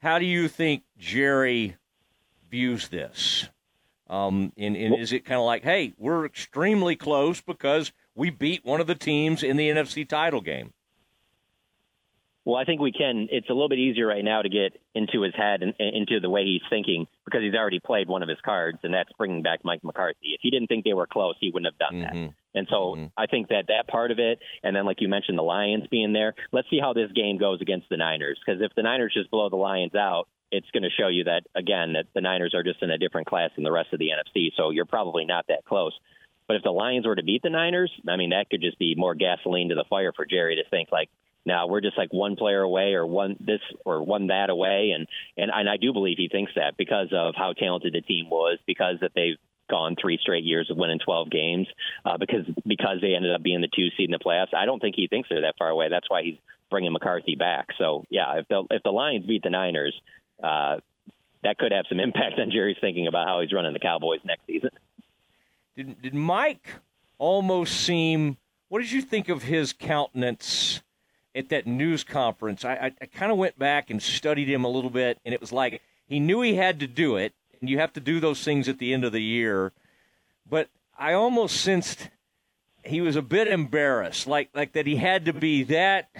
How 0.00 0.20
do 0.20 0.24
you 0.24 0.46
think 0.46 0.84
Jerry 0.96 1.74
views 2.48 2.86
this? 2.86 3.48
Um, 4.08 4.52
and, 4.56 4.76
and 4.76 4.96
is 5.00 5.12
it 5.12 5.24
kind 5.24 5.40
of 5.40 5.46
like, 5.46 5.64
hey, 5.64 5.94
we're 5.98 6.24
extremely 6.24 6.94
close 6.94 7.40
because 7.40 7.90
we 8.14 8.30
beat 8.30 8.64
one 8.64 8.80
of 8.80 8.86
the 8.86 8.94
teams 8.94 9.42
in 9.42 9.56
the 9.56 9.68
NFC 9.68 10.08
title 10.08 10.40
game? 10.40 10.72
Well, 12.44 12.54
I 12.54 12.64
think 12.64 12.80
we 12.80 12.92
can. 12.92 13.26
It's 13.32 13.50
a 13.50 13.52
little 13.52 13.68
bit 13.68 13.80
easier 13.80 14.06
right 14.06 14.22
now 14.22 14.42
to 14.42 14.48
get 14.48 14.80
into 14.94 15.22
his 15.22 15.34
head 15.34 15.64
and, 15.64 15.74
and, 15.80 15.96
into 15.96 16.20
the 16.20 16.30
way 16.30 16.44
he's 16.44 16.62
thinking 16.70 17.08
because 17.24 17.40
he's 17.42 17.54
already 17.54 17.80
played 17.80 18.06
one 18.06 18.22
of 18.22 18.28
his 18.28 18.38
cards, 18.44 18.78
and 18.84 18.94
that's 18.94 19.10
bringing 19.18 19.42
back 19.42 19.64
Mike 19.64 19.82
McCarthy. 19.82 20.34
If 20.34 20.40
he 20.40 20.50
didn't 20.50 20.68
think 20.68 20.84
they 20.84 20.94
were 20.94 21.08
close, 21.08 21.34
he 21.40 21.50
wouldn't 21.52 21.74
have 21.74 21.78
done 21.80 22.00
mm-hmm. 22.00 22.26
that. 22.26 22.34
And 22.54 22.66
so 22.70 22.94
mm-hmm. 22.96 23.06
I 23.16 23.26
think 23.26 23.48
that 23.48 23.66
that 23.68 23.88
part 23.88 24.10
of 24.10 24.18
it, 24.18 24.38
and 24.62 24.76
then 24.76 24.84
like 24.84 25.00
you 25.00 25.08
mentioned, 25.08 25.38
the 25.38 25.42
Lions 25.42 25.84
being 25.90 26.12
there. 26.12 26.34
Let's 26.52 26.68
see 26.70 26.80
how 26.80 26.92
this 26.92 27.10
game 27.12 27.38
goes 27.38 27.60
against 27.60 27.88
the 27.88 27.96
Niners 27.96 28.38
because 28.44 28.60
if 28.62 28.74
the 28.74 28.82
Niners 28.82 29.14
just 29.16 29.30
blow 29.30 29.48
the 29.48 29.56
Lions 29.56 29.94
out, 29.94 30.28
it's 30.50 30.70
going 30.70 30.82
to 30.82 30.90
show 30.90 31.08
you 31.08 31.24
that 31.24 31.42
again 31.54 31.94
that 31.94 32.06
the 32.14 32.20
Niners 32.20 32.54
are 32.54 32.62
just 32.62 32.82
in 32.82 32.90
a 32.90 32.98
different 32.98 33.26
class 33.26 33.50
than 33.54 33.64
the 33.64 33.72
rest 33.72 33.92
of 33.92 33.98
the 33.98 34.10
NFC. 34.10 34.50
So 34.56 34.70
you're 34.70 34.84
probably 34.84 35.24
not 35.24 35.46
that 35.48 35.64
close. 35.64 35.92
But 36.46 36.56
if 36.56 36.62
the 36.62 36.70
Lions 36.70 37.06
were 37.06 37.16
to 37.16 37.22
beat 37.22 37.42
the 37.42 37.50
Niners, 37.50 37.90
I 38.06 38.16
mean, 38.16 38.30
that 38.30 38.50
could 38.50 38.60
just 38.60 38.78
be 38.78 38.94
more 38.96 39.14
gasoline 39.14 39.70
to 39.70 39.74
the 39.74 39.84
fire 39.88 40.12
for 40.14 40.26
Jerry 40.26 40.56
to 40.56 40.68
think 40.68 40.90
like, 40.92 41.08
now 41.44 41.66
we're 41.66 41.80
just 41.80 41.98
like 41.98 42.12
one 42.12 42.36
player 42.36 42.60
away 42.60 42.92
or 42.92 43.06
one 43.06 43.36
this 43.40 43.60
or 43.84 44.04
one 44.04 44.28
that 44.28 44.48
away, 44.48 44.92
and 44.94 45.08
and 45.36 45.50
and 45.52 45.68
I 45.68 45.76
do 45.76 45.92
believe 45.92 46.16
he 46.16 46.28
thinks 46.28 46.52
that 46.54 46.76
because 46.76 47.08
of 47.12 47.34
how 47.36 47.52
talented 47.52 47.94
the 47.94 48.00
team 48.00 48.30
was, 48.30 48.58
because 48.64 48.96
that 49.00 49.10
they've 49.14 49.38
gone 49.72 49.96
three 50.00 50.18
straight 50.20 50.44
years 50.44 50.70
of 50.70 50.76
winning 50.76 50.98
12 51.02 51.30
games, 51.30 51.66
uh, 52.04 52.18
because 52.18 52.44
because 52.66 52.98
they 53.00 53.14
ended 53.14 53.34
up 53.34 53.42
being 53.42 53.62
the 53.62 53.68
two 53.74 53.88
seed 53.96 54.10
in 54.10 54.12
the 54.12 54.18
playoffs. 54.18 54.54
I 54.54 54.66
don't 54.66 54.80
think 54.80 54.94
he 54.94 55.08
thinks 55.08 55.30
they're 55.30 55.40
that 55.40 55.56
far 55.58 55.70
away. 55.70 55.88
That's 55.88 56.10
why 56.10 56.22
he's 56.22 56.36
bringing 56.70 56.92
McCarthy 56.92 57.34
back. 57.34 57.68
So 57.78 58.04
yeah, 58.10 58.38
if 58.38 58.48
the 58.48 58.64
if 58.70 58.82
the 58.82 58.90
Lions 58.90 59.24
beat 59.26 59.42
the 59.42 59.50
Niners, 59.50 59.98
uh, 60.42 60.76
that 61.42 61.56
could 61.58 61.72
have 61.72 61.86
some 61.88 62.00
impact 62.06 62.38
on 62.38 62.50
Jerry's 62.50 62.76
thinking 62.80 63.06
about 63.06 63.26
how 63.26 63.40
he's 63.40 63.52
running 63.52 63.72
the 63.72 63.80
Cowboys 63.80 64.20
next 64.24 64.46
season. 64.46 64.70
Did 65.74 66.02
did 66.02 66.14
Mike 66.14 66.68
almost 67.18 67.80
seem? 67.80 68.36
What 68.68 68.80
did 68.80 68.92
you 68.92 69.02
think 69.02 69.28
of 69.28 69.42
his 69.42 69.72
countenance? 69.72 70.82
at 71.34 71.48
that 71.48 71.66
news 71.66 72.04
conference, 72.04 72.62
I, 72.62 72.74
I, 72.74 72.92
I 73.00 73.06
kind 73.06 73.32
of 73.32 73.38
went 73.38 73.58
back 73.58 73.88
and 73.88 74.02
studied 74.02 74.48
him 74.48 74.64
a 74.64 74.68
little 74.68 74.90
bit, 74.90 75.18
and 75.24 75.32
it 75.32 75.40
was 75.40 75.50
like 75.50 75.80
he 76.06 76.20
knew 76.20 76.42
he 76.42 76.56
had 76.56 76.80
to 76.80 76.86
do 76.86 77.16
it, 77.16 77.32
you 77.68 77.78
have 77.78 77.92
to 77.94 78.00
do 78.00 78.20
those 78.20 78.42
things 78.44 78.68
at 78.68 78.78
the 78.78 78.92
end 78.92 79.04
of 79.04 79.12
the 79.12 79.22
year. 79.22 79.72
But 80.48 80.68
I 80.98 81.12
almost 81.12 81.60
sensed 81.60 82.08
he 82.84 83.00
was 83.00 83.16
a 83.16 83.22
bit 83.22 83.48
embarrassed, 83.48 84.26
like 84.26 84.50
like 84.54 84.72
that 84.72 84.86
he 84.86 84.96
had 84.96 85.24
to 85.26 85.32
be 85.32 85.62
that 85.64 86.10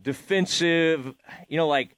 defensive, 0.00 1.14
you 1.48 1.56
know, 1.56 1.68
like. 1.68 1.96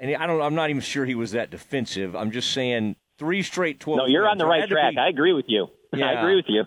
And 0.00 0.14
I 0.14 0.26
don't. 0.26 0.40
I'm 0.40 0.54
not 0.54 0.70
even 0.70 0.80
sure 0.80 1.04
he 1.04 1.16
was 1.16 1.32
that 1.32 1.50
defensive. 1.50 2.14
I'm 2.14 2.30
just 2.30 2.52
saying 2.52 2.94
three 3.18 3.42
straight 3.42 3.80
twelve. 3.80 3.98
No, 3.98 4.06
you're 4.06 4.28
on 4.28 4.38
the 4.38 4.46
right 4.46 4.68
track. 4.68 4.94
Be, 4.94 4.98
I 4.98 5.08
agree 5.08 5.32
with 5.32 5.46
you. 5.48 5.68
Yeah. 5.96 6.10
I 6.10 6.20
agree 6.20 6.36
with 6.36 6.44
you. 6.48 6.64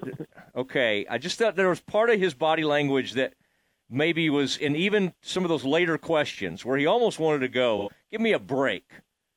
Okay, 0.56 1.06
I 1.08 1.20
just 1.20 1.38
thought 1.38 1.56
there 1.56 1.70
was 1.70 1.80
part 1.80 2.10
of 2.10 2.20
his 2.20 2.34
body 2.34 2.64
language 2.64 3.14
that 3.14 3.36
maybe 3.88 4.30
was 4.32 4.58
in 4.58 4.76
even 4.76 5.14
some 5.22 5.44
of 5.44 5.50
those 5.50 5.64
later 5.64 6.00
questions 6.00 6.66
where 6.66 6.76
he 6.76 6.88
almost 6.88 7.20
wanted 7.20 7.40
to 7.40 7.48
go, 7.48 7.92
give 8.10 8.20
me 8.20 8.32
a 8.32 8.40
break. 8.40 8.90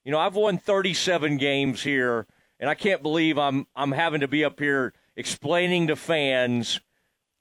You 0.04 0.12
know, 0.12 0.18
I've 0.18 0.34
won 0.34 0.58
37 0.58 1.38
games 1.38 1.82
here, 1.82 2.26
and 2.60 2.68
I 2.68 2.74
can't 2.74 3.02
believe 3.02 3.38
I'm 3.38 3.66
I'm 3.74 3.92
having 3.92 4.20
to 4.20 4.28
be 4.28 4.44
up 4.44 4.58
here 4.60 4.92
explaining 5.16 5.86
to 5.86 5.96
fans 5.96 6.80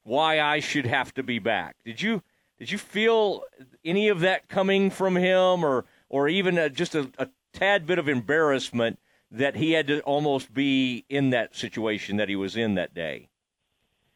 why 0.04 0.40
I 0.40 0.60
should 0.60 0.86
have 0.86 1.14
to 1.16 1.24
be 1.24 1.40
back. 1.40 1.76
Did 1.84 2.02
you 2.02 2.24
did 2.58 2.72
you 2.72 2.78
feel 2.78 3.44
any 3.84 4.08
of 4.08 4.22
that 4.22 4.48
coming 4.48 4.90
from 4.90 5.16
him, 5.16 5.66
or 5.66 5.86
or 6.10 6.30
even 6.30 6.58
a, 6.58 6.70
just 6.70 6.96
a, 6.96 7.10
a 7.18 7.28
tad 7.52 7.86
bit 7.86 8.00
of 8.00 8.08
embarrassment 8.08 9.00
that 9.32 9.56
he 9.56 9.72
had 9.72 9.88
to 9.88 10.00
almost 10.02 10.54
be 10.54 11.06
in 11.10 11.32
that 11.32 11.56
situation 11.56 12.18
that 12.18 12.30
he 12.30 12.36
was 12.36 12.56
in 12.56 12.76
that 12.76 12.94
day? 12.94 13.30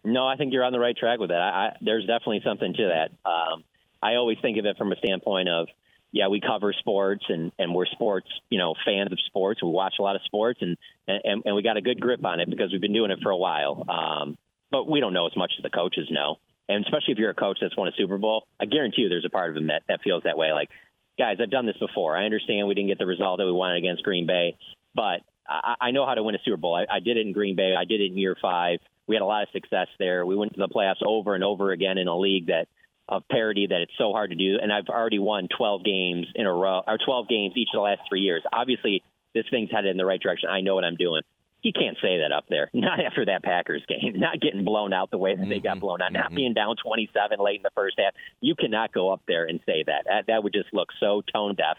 No, 0.06 0.25
I 0.25 0.38
think 0.38 0.54
you're 0.54 0.63
on 0.63 0.72
the 0.72 0.80
right 0.80 0.96
track 0.96 1.20
with 1.20 1.30
that. 1.30 1.42
I, 1.42 1.50
I, 1.50 1.77
there's 1.82 2.06
definitely 2.06 2.42
something 2.46 2.74
to 2.74 2.92
that. 2.94 3.30
Um, 3.30 3.63
I 4.01 4.16
always 4.16 4.38
think 4.42 4.58
of 4.58 4.66
it 4.66 4.77
from 4.77 4.92
a 4.92 4.96
standpoint 4.96 5.50
of, 5.50 5.68
yeah, 6.12 6.28
we 6.28 6.42
cover 6.42 6.74
sports 6.74 7.26
and, 7.30 7.52
and 7.60 7.74
we're 7.74 7.86
sports, 7.86 8.28
you 8.50 8.58
know, 8.58 8.76
fans 8.86 9.12
of 9.12 9.20
sports. 9.26 9.62
We 9.62 9.70
watch 9.70 9.96
a 10.00 10.04
lot 10.04 10.16
of 10.16 10.22
sports 10.26 10.60
and, 10.62 10.78
and, 11.08 11.44
and 11.46 11.56
we 11.56 11.62
got 11.62 11.78
a 11.78 11.82
good 11.82 12.00
grip 12.00 12.24
on 12.26 12.40
it 12.40 12.50
because 12.50 12.72
we've 12.72 12.82
been 12.82 12.94
doing 12.94 13.12
it 13.12 13.20
for 13.22 13.30
a 13.30 13.38
while. 13.38 13.86
Um, 13.90 14.38
but 14.72 14.90
we 14.90 15.00
don't 15.00 15.14
know 15.14 15.28
as 15.28 15.36
much 15.36 15.54
as 15.58 15.64
the 15.64 15.70
coaches 15.70 16.08
know. 16.10 16.38
And 16.70 16.84
especially 16.84 17.14
if 17.14 17.18
you're 17.18 17.30
a 17.30 17.36
coach 17.36 17.60
that's 17.62 17.78
won 17.78 17.88
a 17.88 17.92
Super 17.98 18.18
Bowl, 18.18 18.46
I 18.60 18.66
guarantee 18.66 19.04
you 19.04 19.10
there's 19.10 19.26
a 19.26 19.30
part 19.30 19.50
of 19.50 19.58
him 19.58 19.68
that, 19.68 19.84
that 19.88 20.02
feels 20.04 20.24
that 20.24 20.38
way. 20.38 20.52
Like, 20.52 20.70
guys, 21.18 21.38
I've 21.42 21.52
done 21.52 21.66
this 21.66 21.78
before. 21.78 22.18
I 22.18 22.26
understand 22.26 22.68
we 22.68 22.76
didn't 22.76 22.90
get 22.90 23.00
the 23.00 23.06
result 23.06 23.40
that 23.40 23.46
we 23.46 23.54
wanted 23.54 23.78
against 23.78 24.04
Green 24.04 24.28
Bay, 24.28 24.58
but 24.94 25.22
I, 25.48 25.76
I 25.80 25.92
know 25.92 26.06
how 26.06 26.14
to 26.14 26.24
win 26.24 26.36
a 26.36 26.40
Super 26.44 26.58
Bowl. 26.58 26.76
I, 26.76 26.86
I 26.94 27.00
did 27.00 27.16
it 27.16 27.26
in 27.26 27.32
Green 27.32 27.56
Bay. 27.56 27.74
I 27.78 27.86
did 27.86 28.02
it 28.02 28.12
in 28.12 28.18
year 28.18 28.36
five 28.42 28.80
we 29.08 29.16
had 29.16 29.22
a 29.22 29.26
lot 29.26 29.44
of 29.44 29.50
success 29.52 29.88
there. 29.98 30.26
We 30.26 30.36
went 30.36 30.54
to 30.54 30.60
the 30.60 30.68
playoffs 30.68 31.02
over 31.06 31.34
and 31.34 31.44
over 31.44 31.72
again 31.72 31.98
in 31.98 32.08
a 32.08 32.18
league 32.18 32.48
that 32.48 32.68
of 33.10 33.24
parity 33.30 33.68
that 33.68 33.82
it's 33.82 33.92
so 33.98 34.12
hard 34.12 34.32
to 34.32 34.36
do. 34.36 34.58
And 34.62 34.72
I've 34.72 34.88
already 34.90 35.20
won 35.20 35.48
12 35.56 35.84
games 35.84 36.28
in 36.36 36.46
a 36.46 36.54
row, 36.54 36.82
or 36.86 36.98
12 37.04 37.28
games 37.28 37.54
each 37.56 37.70
of 37.74 37.78
the 37.78 37.82
last 37.82 38.02
three 38.10 38.22
years. 38.22 38.44
Obviously, 38.52 39.04
this 39.34 39.46
thing's 39.50 39.72
headed 39.72 39.92
in 39.92 39.98
the 39.98 40.06
right 40.06 40.22
direction. 40.22 40.50
I 40.50 40.62
know 40.62 40.76
what 40.76 40.84
I'm 40.84 40.96
doing. 40.96 41.22
He 41.62 41.72
can't 41.74 41.98
say 42.02 42.20
that 42.20 42.32
up 42.32 42.46
there. 42.50 42.70
Not 42.74 43.00
after 43.00 43.26
that 43.26 43.44
Packers 43.44 43.84
game. 43.88 44.14
Not 44.20 44.40
getting 44.42 44.64
blown 44.66 44.94
out 44.94 45.10
the 45.12 45.18
way 45.18 45.36
that 45.36 45.48
they 45.50 45.60
got 45.60 45.72
Mm-hmm. 45.78 45.80
blown 45.80 46.02
out. 46.02 46.14
Not 46.14 46.32
Mhm. 46.32 46.36
being 46.36 46.54
down 46.54 46.76
27 46.84 47.40
late 47.40 47.58
in 47.58 47.64
the 47.64 47.72
first 47.76 48.00
half. 48.00 48.14
You 48.42 48.56
cannot 48.56 48.92
go 48.94 49.12
up 49.12 49.22
there 49.28 49.46
and 49.46 49.60
say 49.66 49.84
that. 49.88 50.04
That, 50.06 50.28
that 50.28 50.44
would 50.44 50.54
just 50.54 50.74
look 50.74 50.90
so 51.00 51.22
tone 51.34 51.56
deaf. 51.56 51.78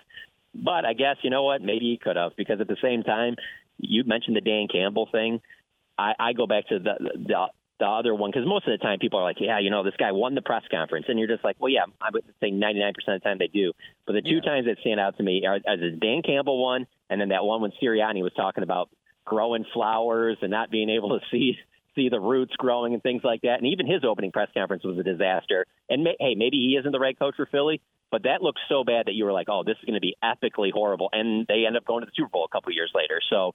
But 0.54 0.84
I 0.84 0.94
guess 0.94 1.16
you 1.22 1.30
know 1.30 1.44
what? 1.44 1.62
Maybe 1.62 1.86
he 1.90 1.98
could 2.02 2.16
have 2.16 2.32
because 2.36 2.60
at 2.60 2.68
the 2.68 2.76
same 2.82 3.02
time, 3.02 3.36
you 3.78 4.02
mentioned 4.04 4.34
the 4.36 4.40
Dan 4.40 4.66
Campbell 4.70 5.08
thing. 5.12 5.40
I, 5.98 6.14
I 6.18 6.32
go 6.32 6.46
back 6.46 6.68
to 6.68 6.78
the 6.78 6.94
the, 7.14 7.46
the 7.78 7.86
other 7.86 8.14
one 8.14 8.30
because 8.30 8.46
most 8.46 8.66
of 8.66 8.72
the 8.72 8.82
time 8.82 8.98
people 8.98 9.18
are 9.18 9.22
like, 9.22 9.40
yeah, 9.40 9.58
you 9.58 9.70
know, 9.70 9.82
this 9.82 9.94
guy 9.98 10.12
won 10.12 10.34
the 10.34 10.42
press 10.42 10.62
conference, 10.70 11.06
and 11.08 11.18
you're 11.18 11.28
just 11.28 11.44
like, 11.44 11.56
well, 11.58 11.70
yeah, 11.70 11.84
I 12.00 12.08
would 12.12 12.24
say 12.40 12.50
99% 12.50 12.90
of 12.90 12.94
the 13.06 13.18
time 13.20 13.38
they 13.38 13.46
do. 13.48 13.72
But 14.06 14.14
the 14.14 14.22
two 14.22 14.36
Yeah. 14.36 14.40
times 14.40 14.66
that 14.66 14.78
stand 14.80 15.00
out 15.00 15.16
to 15.18 15.22
me 15.22 15.46
are, 15.46 15.60
are 15.66 15.76
the 15.76 15.90
Dan 15.92 16.22
Campbell 16.22 16.62
one, 16.62 16.86
and 17.10 17.20
then 17.20 17.28
that 17.28 17.44
one 17.44 17.60
when 17.60 17.72
Sirianni 17.80 18.22
was 18.22 18.32
talking 18.34 18.62
about 18.64 18.90
growing 19.24 19.64
flowers 19.72 20.38
and 20.40 20.50
not 20.50 20.70
being 20.70 20.90
able 20.90 21.18
to 21.18 21.24
see 21.30 21.58
see 21.94 22.08
the 22.08 22.20
roots 22.20 22.54
growing 22.56 22.94
and 22.94 23.02
things 23.02 23.22
like 23.24 23.40
that. 23.42 23.54
And 23.58 23.66
even 23.66 23.84
his 23.86 24.04
opening 24.04 24.30
press 24.30 24.48
conference 24.54 24.84
was 24.84 24.98
a 24.98 25.02
disaster. 25.02 25.66
And 25.90 26.04
may, 26.04 26.16
hey, 26.20 26.36
maybe 26.36 26.56
he 26.58 26.76
isn't 26.78 26.92
the 26.92 27.00
right 27.00 27.18
coach 27.18 27.34
for 27.34 27.46
Philly, 27.46 27.80
but 28.12 28.22
that 28.22 28.40
looked 28.40 28.60
so 28.68 28.84
bad 28.84 29.06
that 29.06 29.14
you 29.14 29.24
were 29.24 29.32
like, 29.32 29.48
oh, 29.48 29.64
this 29.64 29.76
is 29.78 29.84
going 29.84 29.94
to 29.94 30.00
be 30.00 30.16
epically 30.22 30.70
horrible. 30.72 31.08
And 31.12 31.44
they 31.48 31.64
end 31.66 31.76
up 31.76 31.84
going 31.84 32.02
to 32.02 32.06
the 32.06 32.12
Super 32.14 32.28
Bowl 32.28 32.44
a 32.44 32.48
couple 32.48 32.72
years 32.72 32.92
later. 32.94 33.20
So 33.28 33.52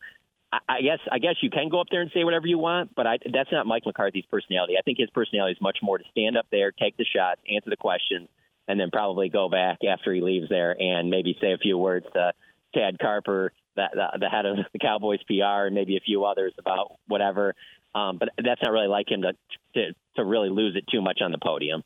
I 0.70 0.82
guess 0.82 1.00
I 1.12 1.20
guess 1.20 1.36
you 1.42 1.50
can 1.50 1.70
go 1.70 1.80
up 1.80 1.88
there 1.90 2.02
and 2.02 2.12
say 2.14 2.24
whatever 2.24 2.48
you 2.48 2.58
want, 2.58 2.94
but 2.96 3.08
I, 3.08 3.18
that's 3.32 3.52
not 3.52 3.66
Mike 3.66 3.84
McCarthy's 3.86 4.26
personality. 4.30 4.76
I 4.78 4.82
think 4.82 4.98
his 4.98 5.10
personality 5.10 5.54
is 5.54 5.62
much 5.62 5.80
more 5.82 5.98
to 5.98 6.04
stand 6.12 6.38
up 6.38 6.46
there, 6.52 6.72
take 6.72 6.98
the 6.98 7.06
shots, 7.06 7.42
answer 7.50 7.70
the 7.70 7.78
questions, 7.78 8.28
and 8.68 8.80
then 8.80 8.92
probably 8.92 9.30
go 9.30 9.50
back 9.50 9.80
after 9.90 10.14
he 10.14 10.22
leaves 10.22 10.50
there 10.50 10.80
and 10.80 11.10
maybe 11.10 11.38
say 11.42 11.54
a 11.54 11.58
few 11.58 11.78
words 11.78 12.06
to 12.14 12.34
Tad 12.76 13.00
Carper, 13.00 13.52
the, 13.76 13.86
the, 13.94 14.20
the 14.20 14.30
head 14.30 14.46
of 14.46 14.58
the 14.74 14.80
Cowboys 14.80 15.20
PR, 15.28 15.68
and 15.68 15.76
maybe 15.76 15.98
a 15.98 16.02
few 16.02 16.26
others 16.26 16.54
about 16.58 16.98
whatever. 17.08 17.56
Um, 17.96 18.18
but 18.18 18.30
that's 18.44 18.62
not 18.62 18.72
really 18.72 18.88
like 18.88 19.10
him 19.10 19.22
to, 19.22 19.34
to 19.76 19.94
to 20.16 20.26
really 20.26 20.50
lose 20.50 20.76
it 20.76 20.86
too 20.92 21.02
much 21.02 21.20
on 21.22 21.32
the 21.32 21.38
podium. 21.38 21.84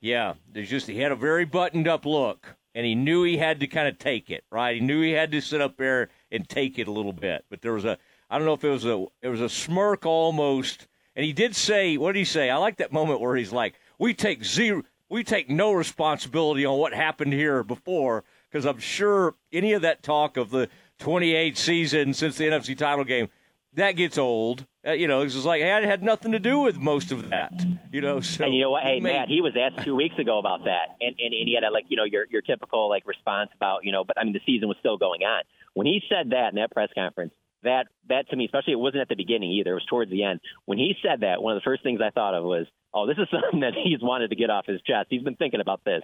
Yeah, 0.00 0.34
there's 0.52 0.70
just 0.70 0.86
he 0.86 0.98
had 0.98 1.12
a 1.12 1.16
very 1.16 1.44
buttoned 1.44 1.86
up 1.86 2.06
look, 2.06 2.56
and 2.74 2.86
he 2.86 2.94
knew 2.94 3.24
he 3.24 3.36
had 3.36 3.60
to 3.60 3.66
kind 3.66 3.88
of 3.88 3.98
take 3.98 4.30
it, 4.30 4.44
right? 4.50 4.76
He 4.76 4.80
knew 4.80 5.02
he 5.02 5.12
had 5.12 5.32
to 5.32 5.40
sit 5.40 5.60
up 5.60 5.76
there 5.76 6.08
and 6.32 6.48
take 6.48 6.78
it 6.78 6.88
a 6.88 6.92
little 6.92 7.12
bit. 7.12 7.44
But 7.50 7.62
there 7.62 7.72
was 7.72 7.84
a 7.84 7.98
I 8.28 8.38
don't 8.38 8.46
know 8.46 8.54
if 8.54 8.64
it 8.64 8.70
was 8.70 8.84
a 8.84 9.06
it 9.22 9.28
was 9.28 9.40
a 9.40 9.48
smirk 9.48 10.06
almost, 10.06 10.86
and 11.16 11.24
he 11.24 11.32
did 11.32 11.56
say 11.56 11.96
what 11.96 12.12
did 12.12 12.20
he 12.20 12.24
say? 12.24 12.50
I 12.50 12.56
like 12.56 12.76
that 12.78 12.92
moment 12.92 13.20
where 13.20 13.36
he's 13.36 13.52
like, 13.52 13.74
"We 13.98 14.14
take 14.14 14.44
zero, 14.44 14.82
we 15.08 15.24
take 15.24 15.50
no 15.50 15.72
responsibility 15.72 16.64
on 16.64 16.78
what 16.78 16.94
happened 16.94 17.32
here 17.32 17.62
before." 17.62 18.24
Because 18.50 18.66
I'm 18.66 18.78
sure 18.78 19.36
any 19.52 19.74
of 19.74 19.82
that 19.82 20.02
talk 20.02 20.36
of 20.36 20.50
the 20.50 20.68
28 20.98 21.56
season 21.56 22.14
since 22.14 22.36
the 22.36 22.44
NFC 22.44 22.76
title 22.76 23.04
game, 23.04 23.28
that 23.74 23.92
gets 23.92 24.18
old. 24.18 24.66
Uh, 24.86 24.92
you 24.92 25.06
know, 25.06 25.20
it's 25.20 25.34
just 25.34 25.46
like, 25.46 25.60
hey, 25.60 25.72
I 25.72 25.84
had 25.86 26.02
nothing 26.02 26.32
to 26.32 26.38
do 26.38 26.58
with 26.58 26.76
most 26.78 27.12
of 27.12 27.30
that. 27.30 27.52
You 27.92 28.00
know, 28.00 28.20
so 28.20 28.44
and 28.44 28.54
you 28.54 28.62
know 28.62 28.70
what? 28.70 28.82
Hey, 28.82 28.98
made- 28.98 29.12
Matt, 29.12 29.28
he 29.28 29.40
was 29.40 29.52
asked 29.56 29.84
two 29.84 29.94
weeks 29.94 30.18
ago 30.18 30.38
about 30.38 30.64
that, 30.64 30.96
and, 31.00 31.14
and 31.18 31.34
and 31.34 31.48
he 31.48 31.54
had 31.54 31.64
a, 31.64 31.70
like 31.70 31.84
you 31.88 31.96
know 31.96 32.04
your 32.04 32.26
your 32.30 32.42
typical 32.42 32.88
like 32.88 33.06
response 33.06 33.50
about 33.54 33.84
you 33.84 33.92
know, 33.92 34.04
but 34.04 34.18
I 34.18 34.24
mean 34.24 34.32
the 34.32 34.40
season 34.46 34.68
was 34.68 34.76
still 34.80 34.96
going 34.96 35.22
on 35.22 35.42
when 35.74 35.86
he 35.86 36.02
said 36.08 36.30
that 36.30 36.48
in 36.50 36.56
that 36.56 36.70
press 36.70 36.88
conference. 36.94 37.32
That 37.62 37.88
that 38.08 38.28
to 38.30 38.36
me, 38.36 38.46
especially 38.46 38.72
it 38.72 38.78
wasn't 38.78 39.02
at 39.02 39.08
the 39.10 39.16
beginning 39.16 39.50
either. 39.52 39.72
It 39.72 39.74
was 39.74 39.84
towards 39.84 40.10
the 40.10 40.22
end 40.24 40.40
when 40.64 40.78
he 40.78 40.94
said 41.02 41.20
that. 41.20 41.42
One 41.42 41.54
of 41.54 41.62
the 41.62 41.64
first 41.64 41.82
things 41.82 42.00
I 42.02 42.08
thought 42.08 42.34
of 42.34 42.42
was, 42.42 42.66
oh, 42.94 43.06
this 43.06 43.18
is 43.18 43.28
something 43.32 43.60
that 43.60 43.74
he's 43.74 44.00
wanted 44.00 44.30
to 44.30 44.36
get 44.36 44.48
off 44.48 44.64
his 44.66 44.80
chest. 44.82 45.08
He's 45.10 45.22
been 45.22 45.36
thinking 45.36 45.60
about 45.60 45.84
this. 45.84 46.02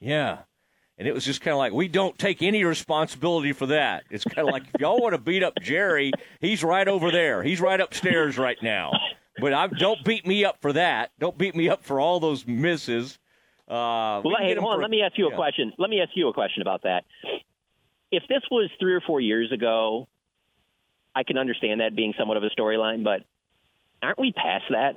Yeah. 0.00 0.38
And 0.98 1.06
it 1.06 1.14
was 1.14 1.24
just 1.24 1.40
kind 1.40 1.52
of 1.52 1.58
like, 1.58 1.72
we 1.72 1.86
don't 1.88 2.18
take 2.18 2.42
any 2.42 2.64
responsibility 2.64 3.52
for 3.52 3.66
that. 3.66 4.02
It's 4.10 4.24
kind 4.24 4.46
of 4.48 4.52
like, 4.52 4.64
if 4.74 4.80
y'all 4.80 5.00
want 5.00 5.14
to 5.14 5.18
beat 5.20 5.44
up 5.44 5.54
Jerry, 5.62 6.10
he's 6.40 6.64
right 6.64 6.88
over 6.88 7.12
there. 7.12 7.42
He's 7.42 7.60
right 7.60 7.80
upstairs 7.80 8.36
right 8.36 8.58
now. 8.62 8.90
But 9.40 9.52
I, 9.52 9.68
don't 9.68 10.04
beat 10.04 10.26
me 10.26 10.44
up 10.44 10.56
for 10.60 10.72
that. 10.72 11.12
Don't 11.20 11.38
beat 11.38 11.54
me 11.54 11.68
up 11.68 11.84
for 11.84 12.00
all 12.00 12.18
those 12.18 12.44
misses. 12.48 13.16
Uh, 13.68 14.20
Well, 14.24 14.34
hey, 14.40 14.56
hold 14.56 14.72
on. 14.72 14.76
for- 14.78 14.82
Let 14.82 14.90
me 14.90 15.02
ask 15.02 15.16
you 15.16 15.28
a 15.28 15.34
question. 15.36 15.72
Let 15.78 15.88
me 15.88 16.00
ask 16.00 16.10
you 16.16 16.26
a 16.28 16.32
question 16.32 16.62
about 16.62 16.82
that. 16.82 17.04
If 18.10 18.22
this 18.28 18.42
was 18.50 18.70
three 18.80 18.94
or 18.94 19.00
four 19.00 19.20
years 19.20 19.52
ago, 19.52 20.08
I 21.14 21.24
can 21.24 21.36
understand 21.36 21.80
that 21.80 21.96
being 21.96 22.14
somewhat 22.18 22.36
of 22.36 22.42
a 22.44 22.50
storyline, 22.50 23.04
but 23.04 23.22
aren't 24.02 24.18
we 24.18 24.32
past 24.32 24.64
that? 24.70 24.96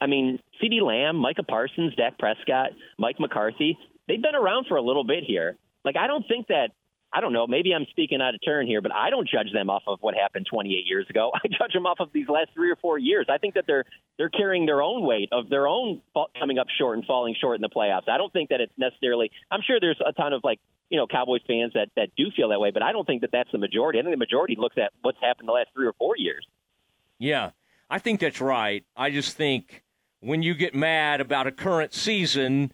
I 0.00 0.06
mean, 0.06 0.40
CeeDee 0.62 0.82
Lamb, 0.82 1.16
Micah 1.16 1.44
Parsons, 1.44 1.94
Dak 1.94 2.18
Prescott, 2.18 2.70
Mike 2.98 3.20
McCarthy, 3.20 3.78
they've 4.08 4.20
been 4.20 4.34
around 4.34 4.66
for 4.66 4.76
a 4.76 4.82
little 4.82 5.04
bit 5.04 5.24
here. 5.24 5.56
Like, 5.84 5.96
I 5.96 6.06
don't 6.06 6.26
think 6.26 6.48
that, 6.48 6.70
I 7.14 7.20
don't 7.20 7.32
know, 7.32 7.46
maybe 7.46 7.72
I'm 7.72 7.86
speaking 7.90 8.20
out 8.20 8.34
of 8.34 8.40
turn 8.44 8.66
here, 8.66 8.82
but 8.82 8.92
I 8.92 9.08
don't 9.08 9.28
judge 9.28 9.52
them 9.52 9.70
off 9.70 9.84
of 9.86 10.00
what 10.00 10.14
happened 10.14 10.46
28 10.50 10.84
years 10.84 11.06
ago. 11.08 11.30
I 11.34 11.46
judge 11.46 11.72
them 11.72 11.86
off 11.86 11.98
of 12.00 12.08
these 12.12 12.28
last 12.28 12.50
three 12.54 12.70
or 12.70 12.76
four 12.76 12.98
years. 12.98 13.26
I 13.30 13.38
think 13.38 13.54
that 13.54 13.64
they're 13.68 13.84
they're 14.18 14.30
carrying 14.30 14.66
their 14.66 14.82
own 14.82 15.06
weight 15.06 15.28
of 15.30 15.48
their 15.48 15.68
own 15.68 16.02
coming 16.38 16.58
up 16.58 16.66
short 16.76 16.98
and 16.98 17.06
falling 17.06 17.36
short 17.40 17.54
in 17.56 17.62
the 17.62 17.68
playoffs. 17.68 18.08
I 18.08 18.18
don't 18.18 18.32
think 18.32 18.50
that 18.50 18.60
it's 18.60 18.72
necessarily. 18.76 19.30
I'm 19.50 19.60
sure 19.64 19.78
there's 19.80 20.00
a 20.04 20.12
ton 20.12 20.32
of 20.32 20.42
like 20.42 20.58
you 20.90 20.98
know 20.98 21.06
Cowboys 21.06 21.42
fans 21.46 21.72
that 21.74 21.88
that 21.94 22.08
do 22.16 22.24
feel 22.36 22.48
that 22.48 22.58
way, 22.58 22.72
but 22.72 22.82
I 22.82 22.90
don't 22.90 23.06
think 23.06 23.20
that 23.20 23.30
that's 23.32 23.50
the 23.52 23.58
majority. 23.58 24.00
I 24.00 24.02
think 24.02 24.12
the 24.12 24.18
majority 24.18 24.56
looks 24.58 24.76
at 24.76 24.92
what's 25.02 25.18
happened 25.20 25.48
the 25.48 25.52
last 25.52 25.68
three 25.72 25.86
or 25.86 25.92
four 25.92 26.16
years. 26.16 26.44
Yeah, 27.20 27.50
I 27.88 28.00
think 28.00 28.18
that's 28.20 28.40
right. 28.40 28.84
I 28.96 29.10
just 29.10 29.36
think 29.36 29.84
when 30.20 30.42
you 30.42 30.54
get 30.54 30.74
mad 30.74 31.20
about 31.20 31.46
a 31.46 31.52
current 31.52 31.94
season, 31.94 32.72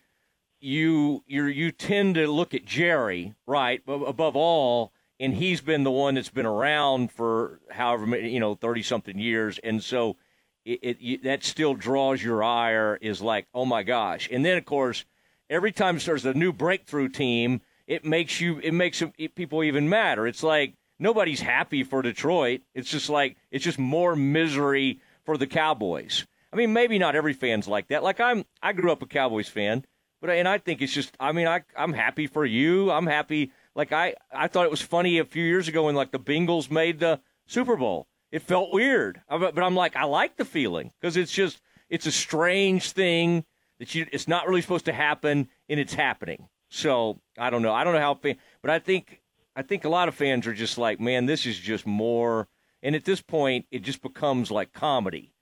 you 0.60 1.24
you 1.26 1.44
you 1.46 1.72
tend 1.72 2.14
to 2.16 2.30
look 2.30 2.54
at 2.54 2.64
Jerry, 2.64 3.34
right? 3.46 3.82
But 3.84 4.00
above 4.02 4.36
all, 4.36 4.92
and 5.18 5.34
he's 5.34 5.60
been 5.60 5.84
the 5.84 5.90
one 5.90 6.14
that's 6.14 6.30
been 6.30 6.46
around 6.46 7.12
for 7.12 7.60
however 7.70 8.06
many, 8.06 8.30
you 8.30 8.40
know, 8.40 8.54
thirty 8.54 8.82
something 8.82 9.18
years, 9.18 9.58
and 9.62 9.82
so 9.82 10.16
it, 10.64 10.80
it 10.82 11.00
you, 11.00 11.18
that 11.18 11.44
still 11.44 11.74
draws 11.74 12.22
your 12.22 12.42
ire. 12.42 12.98
Is 13.00 13.20
like, 13.20 13.46
oh 13.54 13.64
my 13.64 13.82
gosh! 13.82 14.28
And 14.30 14.44
then 14.44 14.58
of 14.58 14.64
course, 14.64 15.04
every 15.48 15.72
time 15.72 15.98
there's 15.98 16.26
a 16.26 16.34
new 16.34 16.52
breakthrough 16.52 17.08
team, 17.08 17.60
it 17.86 18.04
makes 18.04 18.40
you 18.40 18.58
it 18.60 18.72
makes 18.72 19.02
people 19.34 19.64
even 19.64 19.88
madder. 19.88 20.26
It's 20.26 20.42
like 20.42 20.74
nobody's 20.98 21.40
happy 21.40 21.82
for 21.82 22.02
Detroit. 22.02 22.60
It's 22.74 22.90
just 22.90 23.08
like 23.08 23.36
it's 23.50 23.64
just 23.64 23.78
more 23.78 24.14
misery 24.14 25.00
for 25.24 25.36
the 25.36 25.46
Cowboys. 25.46 26.26
I 26.52 26.56
mean, 26.56 26.72
maybe 26.72 26.98
not 26.98 27.14
every 27.14 27.32
fan's 27.32 27.68
like 27.68 27.88
that. 27.88 28.02
Like 28.02 28.20
I'm, 28.20 28.44
I 28.62 28.72
grew 28.72 28.90
up 28.90 29.02
a 29.02 29.06
Cowboys 29.06 29.48
fan, 29.48 29.84
but 30.20 30.30
and 30.30 30.48
I 30.48 30.58
think 30.58 30.82
it's 30.82 30.92
just. 30.92 31.16
I 31.18 31.32
mean, 31.32 31.46
I 31.46 31.62
I'm 31.76 31.92
happy 31.92 32.26
for 32.26 32.44
you. 32.44 32.90
I'm 32.90 33.06
happy. 33.06 33.52
Like 33.74 33.92
I 33.92 34.14
I 34.32 34.48
thought 34.48 34.64
it 34.64 34.70
was 34.70 34.82
funny 34.82 35.18
a 35.18 35.24
few 35.24 35.44
years 35.44 35.68
ago 35.68 35.84
when 35.84 35.94
like 35.94 36.12
the 36.12 36.18
Bengals 36.18 36.70
made 36.70 37.00
the 37.00 37.20
Super 37.46 37.76
Bowl. 37.76 38.06
It 38.30 38.42
felt 38.42 38.72
weird, 38.72 39.22
but 39.28 39.58
I'm 39.58 39.74
like 39.74 39.96
I 39.96 40.04
like 40.04 40.36
the 40.36 40.44
feeling 40.44 40.92
because 41.00 41.16
it's 41.16 41.32
just 41.32 41.60
it's 41.88 42.06
a 42.06 42.12
strange 42.12 42.92
thing 42.92 43.44
that 43.78 43.94
you 43.94 44.06
it's 44.12 44.28
not 44.28 44.46
really 44.46 44.60
supposed 44.60 44.84
to 44.84 44.92
happen 44.92 45.48
and 45.68 45.80
it's 45.80 45.94
happening. 45.94 46.48
So 46.68 47.20
I 47.38 47.50
don't 47.50 47.62
know. 47.62 47.72
I 47.72 47.82
don't 47.82 47.94
know 47.94 48.00
how, 48.00 48.14
but 48.14 48.70
I 48.70 48.78
think 48.78 49.22
I 49.56 49.62
think 49.62 49.84
a 49.84 49.88
lot 49.88 50.08
of 50.08 50.14
fans 50.14 50.46
are 50.46 50.54
just 50.54 50.78
like, 50.78 51.00
man, 51.00 51.26
this 51.26 51.44
is 51.46 51.58
just 51.58 51.86
more. 51.86 52.48
And 52.82 52.94
at 52.94 53.04
this 53.04 53.20
point, 53.20 53.66
it 53.70 53.80
just 53.80 54.00
becomes 54.00 54.50
like 54.50 54.72
comedy 54.72 55.34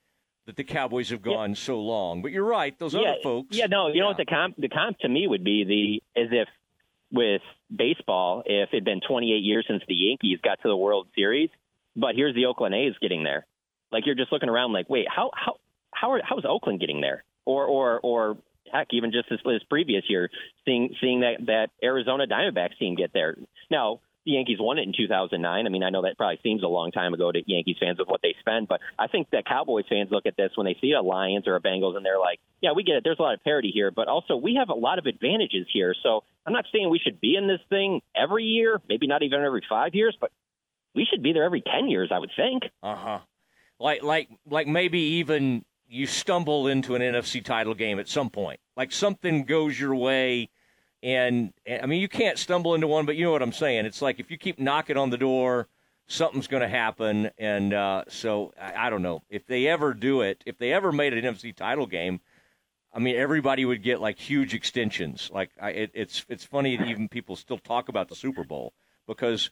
that 0.49 0.55
the 0.55 0.63
Cowboys 0.63 1.11
have 1.11 1.21
gone 1.21 1.53
so 1.53 1.79
long. 1.79 2.23
But 2.23 2.31
you're 2.31 2.43
right; 2.43 2.77
those 2.79 2.95
yeah, 2.95 3.01
other 3.01 3.17
folks. 3.21 3.55
Yeah, 3.55 3.67
no, 3.67 3.89
you 3.89 4.01
know 4.01 4.07
what 4.07 4.17
the 4.17 4.25
comp 4.25 4.55
the 4.57 4.67
comp 4.67 4.97
to 4.99 5.07
me 5.07 5.27
would 5.27 5.43
be 5.43 5.63
the 6.15 6.19
as 6.19 6.29
if 6.31 6.47
with 7.11 7.41
baseball, 7.73 8.41
if 8.47 8.69
it'd 8.71 8.83
been 8.83 8.99
28 9.07 9.37
years 9.43 9.65
since 9.67 9.83
the 9.87 9.93
Yankees 9.93 10.39
got 10.43 10.59
to 10.63 10.67
the 10.67 10.75
World 10.75 11.07
Series, 11.15 11.49
but 11.95 12.15
here's 12.15 12.33
the 12.33 12.47
Oakland 12.47 12.73
A's 12.73 12.93
getting 12.99 13.23
there. 13.23 13.45
Like 13.91 14.07
you're 14.07 14.15
just 14.15 14.31
looking 14.31 14.49
around, 14.49 14.73
like, 14.73 14.89
wait, 14.89 15.05
how 15.07 15.29
how 15.35 15.57
how 15.93 16.13
are, 16.13 16.21
how 16.23 16.39
is 16.39 16.45
Oakland 16.47 16.79
getting 16.79 16.99
there? 16.99 17.23
Or 17.45 17.65
or 17.65 17.99
or 17.99 18.37
heck, 18.71 18.87
even 18.91 19.11
just 19.11 19.29
this, 19.29 19.39
this 19.45 19.63
previous 19.69 20.03
year, 20.09 20.31
seeing 20.65 20.95
seeing 20.99 21.19
that 21.19 21.45
that 21.45 21.69
Arizona 21.83 22.25
Diamondbacks 22.25 22.77
team 22.79 22.95
get 22.95 23.13
there. 23.13 23.37
Now 23.69 23.99
the 24.25 24.31
Yankees 24.31 24.57
won 24.59 24.77
it 24.77 24.83
in 24.83 24.93
2009. 24.95 25.65
I 25.65 25.69
mean, 25.69 25.83
I 25.83 25.89
know 25.89 26.01
that 26.03 26.17
probably 26.17 26.39
seems 26.43 26.63
a 26.63 26.67
long 26.67 26.91
time 26.91 27.13
ago 27.13 27.31
to 27.31 27.41
Yankees 27.45 27.77
fans 27.79 27.99
with 27.99 28.07
what 28.07 28.21
they 28.21 28.35
spend, 28.39 28.67
but 28.67 28.81
I 28.97 29.07
think 29.07 29.29
that 29.31 29.45
Cowboys 29.45 29.85
fans 29.89 30.09
look 30.11 30.25
at 30.25 30.35
this 30.37 30.51
when 30.55 30.65
they 30.65 30.77
see 30.81 30.91
a 30.91 31.01
Lions 31.01 31.47
or 31.47 31.55
a 31.55 31.61
Bengals 31.61 31.95
and 31.95 32.05
they're 32.05 32.19
like, 32.19 32.39
yeah, 32.61 32.71
we 32.75 32.83
get 32.83 32.95
it. 32.95 33.03
There's 33.03 33.19
a 33.19 33.21
lot 33.21 33.33
of 33.33 33.43
parity 33.43 33.71
here, 33.73 33.91
but 33.91 34.07
also 34.07 34.35
we 34.35 34.55
have 34.59 34.69
a 34.69 34.73
lot 34.73 34.99
of 34.99 35.05
advantages 35.05 35.67
here. 35.71 35.95
So 36.03 36.23
I'm 36.45 36.53
not 36.53 36.65
saying 36.73 36.89
we 36.89 36.99
should 36.99 37.21
be 37.21 37.35
in 37.35 37.47
this 37.47 37.61
thing 37.69 38.01
every 38.15 38.43
year, 38.43 38.81
maybe 38.89 39.07
not 39.07 39.23
even 39.23 39.41
every 39.41 39.63
five 39.69 39.95
years, 39.95 40.17
but 40.19 40.31
we 40.93 41.07
should 41.09 41.23
be 41.23 41.33
there 41.33 41.43
every 41.43 41.61
10 41.61 41.87
years, 41.87 42.09
I 42.13 42.19
would 42.19 42.31
think. 42.35 42.63
Uh 42.83 42.95
huh. 42.95 43.19
Like 43.79 44.03
like 44.03 44.29
like 44.45 44.67
maybe 44.67 44.99
even 44.99 45.63
you 45.87 46.05
stumble 46.05 46.67
into 46.67 46.95
an 46.95 47.01
NFC 47.01 47.43
title 47.43 47.73
game 47.73 47.99
at 47.99 48.07
some 48.07 48.29
point. 48.29 48.59
Like 48.75 48.91
something 48.91 49.45
goes 49.45 49.79
your 49.79 49.95
way. 49.95 50.49
And, 51.01 51.53
I 51.67 51.85
mean, 51.85 52.01
you 52.01 52.09
can't 52.09 52.37
stumble 52.37 52.75
into 52.75 52.87
one, 52.87 53.05
but 53.05 53.15
you 53.15 53.25
know 53.25 53.31
what 53.31 53.41
I'm 53.41 53.53
saying. 53.53 53.85
It's 53.85 54.01
like 54.01 54.19
if 54.19 54.29
you 54.29 54.37
keep 54.37 54.59
knocking 54.59 54.97
on 54.97 55.09
the 55.09 55.17
door, 55.17 55.67
something's 56.07 56.47
going 56.47 56.61
to 56.61 56.67
happen. 56.67 57.29
And 57.37 57.73
uh, 57.73 58.03
so 58.09 58.53
I, 58.61 58.87
I 58.87 58.89
don't 58.89 59.01
know 59.01 59.23
if 59.29 59.45
they 59.45 59.67
ever 59.67 59.93
do 59.93 60.21
it. 60.21 60.43
If 60.45 60.57
they 60.57 60.73
ever 60.73 60.91
made 60.91 61.13
an 61.13 61.23
NFC 61.23 61.55
title 61.55 61.85
game, 61.85 62.19
I 62.93 62.99
mean, 62.99 63.15
everybody 63.15 63.65
would 63.65 63.83
get 63.83 64.01
like 64.01 64.19
huge 64.19 64.53
extensions. 64.53 65.29
Like 65.33 65.51
I, 65.61 65.69
it, 65.71 65.91
it's 65.93 66.25
it's 66.27 66.43
funny 66.43 66.75
that 66.75 66.87
even 66.87 67.07
people 67.07 67.35
still 67.35 67.59
talk 67.59 67.87
about 67.87 68.09
the 68.09 68.15
Super 68.15 68.43
Bowl 68.43 68.73
because 69.07 69.51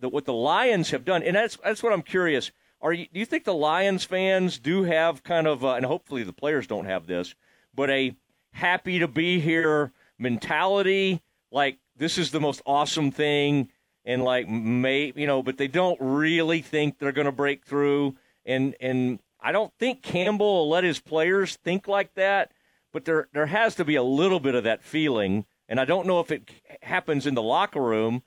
the, 0.00 0.08
what 0.08 0.24
the 0.24 0.32
Lions 0.32 0.90
have 0.90 1.04
done, 1.04 1.22
and 1.22 1.34
that's 1.34 1.58
that's 1.62 1.82
what 1.82 1.92
I'm 1.92 2.02
curious. 2.02 2.52
Are 2.80 2.92
you, 2.92 3.06
do 3.12 3.18
you 3.18 3.26
think 3.26 3.44
the 3.44 3.54
Lions 3.54 4.04
fans 4.04 4.60
do 4.60 4.84
have 4.84 5.24
kind 5.24 5.48
of, 5.48 5.64
uh, 5.64 5.74
and 5.74 5.84
hopefully 5.84 6.22
the 6.22 6.32
players 6.32 6.68
don't 6.68 6.84
have 6.84 7.08
this, 7.08 7.34
but 7.74 7.90
a 7.90 8.14
happy 8.52 9.00
to 9.00 9.08
be 9.08 9.40
here 9.40 9.92
mentality? 10.18 11.22
Like 11.50 11.78
this 11.96 12.18
is 12.18 12.30
the 12.30 12.40
most 12.40 12.62
awesome 12.66 13.10
thing, 13.10 13.68
and 14.04 14.22
like 14.22 14.48
may 14.48 15.12
you 15.14 15.26
know, 15.26 15.42
but 15.42 15.58
they 15.58 15.68
don't 15.68 15.98
really 16.00 16.62
think 16.62 16.98
they're 16.98 17.12
going 17.12 17.26
to 17.26 17.32
break 17.32 17.64
through, 17.64 18.16
and 18.44 18.74
and 18.80 19.20
I 19.40 19.52
don't 19.52 19.72
think 19.78 20.02
Campbell 20.02 20.54
will 20.54 20.68
let 20.68 20.84
his 20.84 21.00
players 21.00 21.56
think 21.56 21.88
like 21.88 22.14
that, 22.14 22.52
but 22.92 23.04
there 23.04 23.28
there 23.32 23.46
has 23.46 23.74
to 23.76 23.84
be 23.84 23.96
a 23.96 24.02
little 24.02 24.40
bit 24.40 24.54
of 24.54 24.64
that 24.64 24.82
feeling, 24.82 25.46
and 25.68 25.80
I 25.80 25.84
don't 25.84 26.06
know 26.06 26.20
if 26.20 26.30
it 26.30 26.50
happens 26.82 27.26
in 27.26 27.34
the 27.34 27.42
locker 27.42 27.82
room, 27.82 28.22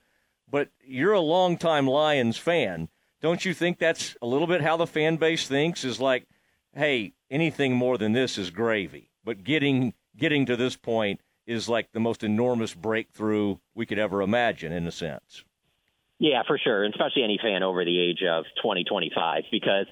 but 0.48 0.68
you're 0.84 1.12
a 1.12 1.20
longtime 1.20 1.86
Lions 1.86 2.36
fan. 2.36 2.88
Don't 3.20 3.44
you 3.44 3.54
think 3.54 3.78
that's 3.78 4.16
a 4.20 4.26
little 4.26 4.48
bit 4.48 4.62
how 4.62 4.76
the 4.76 4.86
fan 4.86 5.16
base 5.16 5.46
thinks? 5.46 5.84
Is 5.84 6.00
like, 6.00 6.26
hey, 6.74 7.14
anything 7.30 7.74
more 7.74 7.96
than 7.96 8.12
this 8.12 8.36
is 8.36 8.50
gravy. 8.50 9.10
But 9.24 9.44
getting 9.44 9.94
getting 10.16 10.46
to 10.46 10.56
this 10.56 10.76
point 10.76 11.20
is 11.46 11.68
like 11.68 11.92
the 11.92 12.00
most 12.00 12.22
enormous 12.22 12.74
breakthrough 12.74 13.56
we 13.74 13.86
could 13.86 13.98
ever 13.98 14.22
imagine, 14.22 14.72
in 14.72 14.86
a 14.86 14.92
sense. 14.92 15.44
Yeah, 16.18 16.42
for 16.46 16.56
sure, 16.56 16.84
and 16.84 16.94
especially 16.94 17.24
any 17.24 17.38
fan 17.42 17.62
over 17.62 17.84
the 17.84 17.98
age 17.98 18.22
of 18.22 18.44
20, 18.62 18.84
25, 18.84 19.44
because 19.50 19.86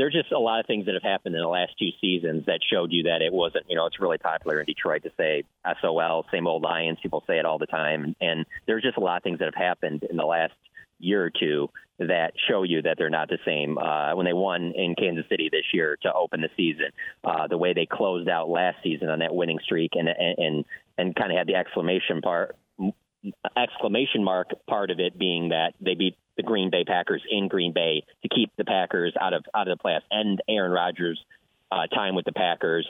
there's 0.00 0.14
just 0.14 0.32
a 0.32 0.38
lot 0.38 0.60
of 0.60 0.66
things 0.66 0.86
that 0.86 0.94
have 0.94 1.02
happened 1.02 1.34
in 1.34 1.42
the 1.42 1.46
last 1.46 1.72
two 1.78 1.90
seasons 2.00 2.46
that 2.46 2.60
showed 2.72 2.90
you 2.90 3.02
that 3.02 3.20
it 3.20 3.32
wasn't, 3.32 3.66
you 3.68 3.76
know, 3.76 3.84
it's 3.84 4.00
really 4.00 4.16
popular 4.16 4.60
in 4.60 4.64
Detroit 4.66 5.02
to 5.02 5.10
say 5.16 5.44
SOL, 5.82 6.24
same 6.32 6.46
old 6.46 6.62
Lions. 6.62 6.98
People 7.02 7.22
say 7.26 7.38
it 7.38 7.44
all 7.44 7.58
the 7.58 7.66
time. 7.66 8.16
And 8.18 8.46
there's 8.66 8.82
just 8.82 8.96
a 8.96 9.00
lot 9.00 9.18
of 9.18 9.22
things 9.22 9.40
that 9.40 9.44
have 9.44 9.54
happened 9.54 10.04
in 10.04 10.16
the 10.16 10.24
last 10.24 10.54
year 10.98 11.22
or 11.22 11.30
two 11.30 11.68
that 12.08 12.32
show 12.48 12.62
you 12.62 12.82
that 12.82 12.96
they're 12.98 13.10
not 13.10 13.28
the 13.28 13.38
same. 13.44 13.78
Uh, 13.78 14.14
when 14.16 14.26
they 14.26 14.32
won 14.32 14.72
in 14.74 14.94
Kansas 14.94 15.24
City 15.28 15.48
this 15.50 15.66
year 15.72 15.96
to 16.02 16.12
open 16.12 16.40
the 16.40 16.48
season, 16.56 16.90
uh, 17.24 17.46
the 17.46 17.58
way 17.58 17.72
they 17.72 17.86
closed 17.86 18.28
out 18.28 18.48
last 18.48 18.78
season 18.82 19.08
on 19.08 19.20
that 19.20 19.34
winning 19.34 19.58
streak 19.62 19.92
and, 19.94 20.08
and, 20.08 20.38
and, 20.38 20.64
and 20.98 21.16
kind 21.16 21.30
of 21.30 21.38
had 21.38 21.46
the 21.46 21.54
exclamation 21.54 22.22
part 22.22 22.56
exclamation 23.56 24.24
mark 24.24 24.48
part 24.66 24.90
of 24.90 24.98
it 24.98 25.18
being 25.18 25.50
that 25.50 25.74
they 25.80 25.94
beat 25.94 26.16
the 26.36 26.42
Green 26.42 26.70
Bay 26.70 26.84
Packers 26.84 27.22
in 27.30 27.48
Green 27.48 27.72
Bay 27.72 28.04
to 28.22 28.28
keep 28.28 28.50
the 28.56 28.64
Packers 28.64 29.14
out 29.20 29.34
of 29.34 29.44
out 29.54 29.68
of 29.68 29.76
the 29.76 29.84
playoffs 29.84 30.08
and 30.10 30.40
Aaron 30.48 30.72
Rodgers' 30.72 31.22
uh, 31.70 31.86
time 31.86 32.14
with 32.14 32.24
the 32.24 32.32
Packers. 32.32 32.86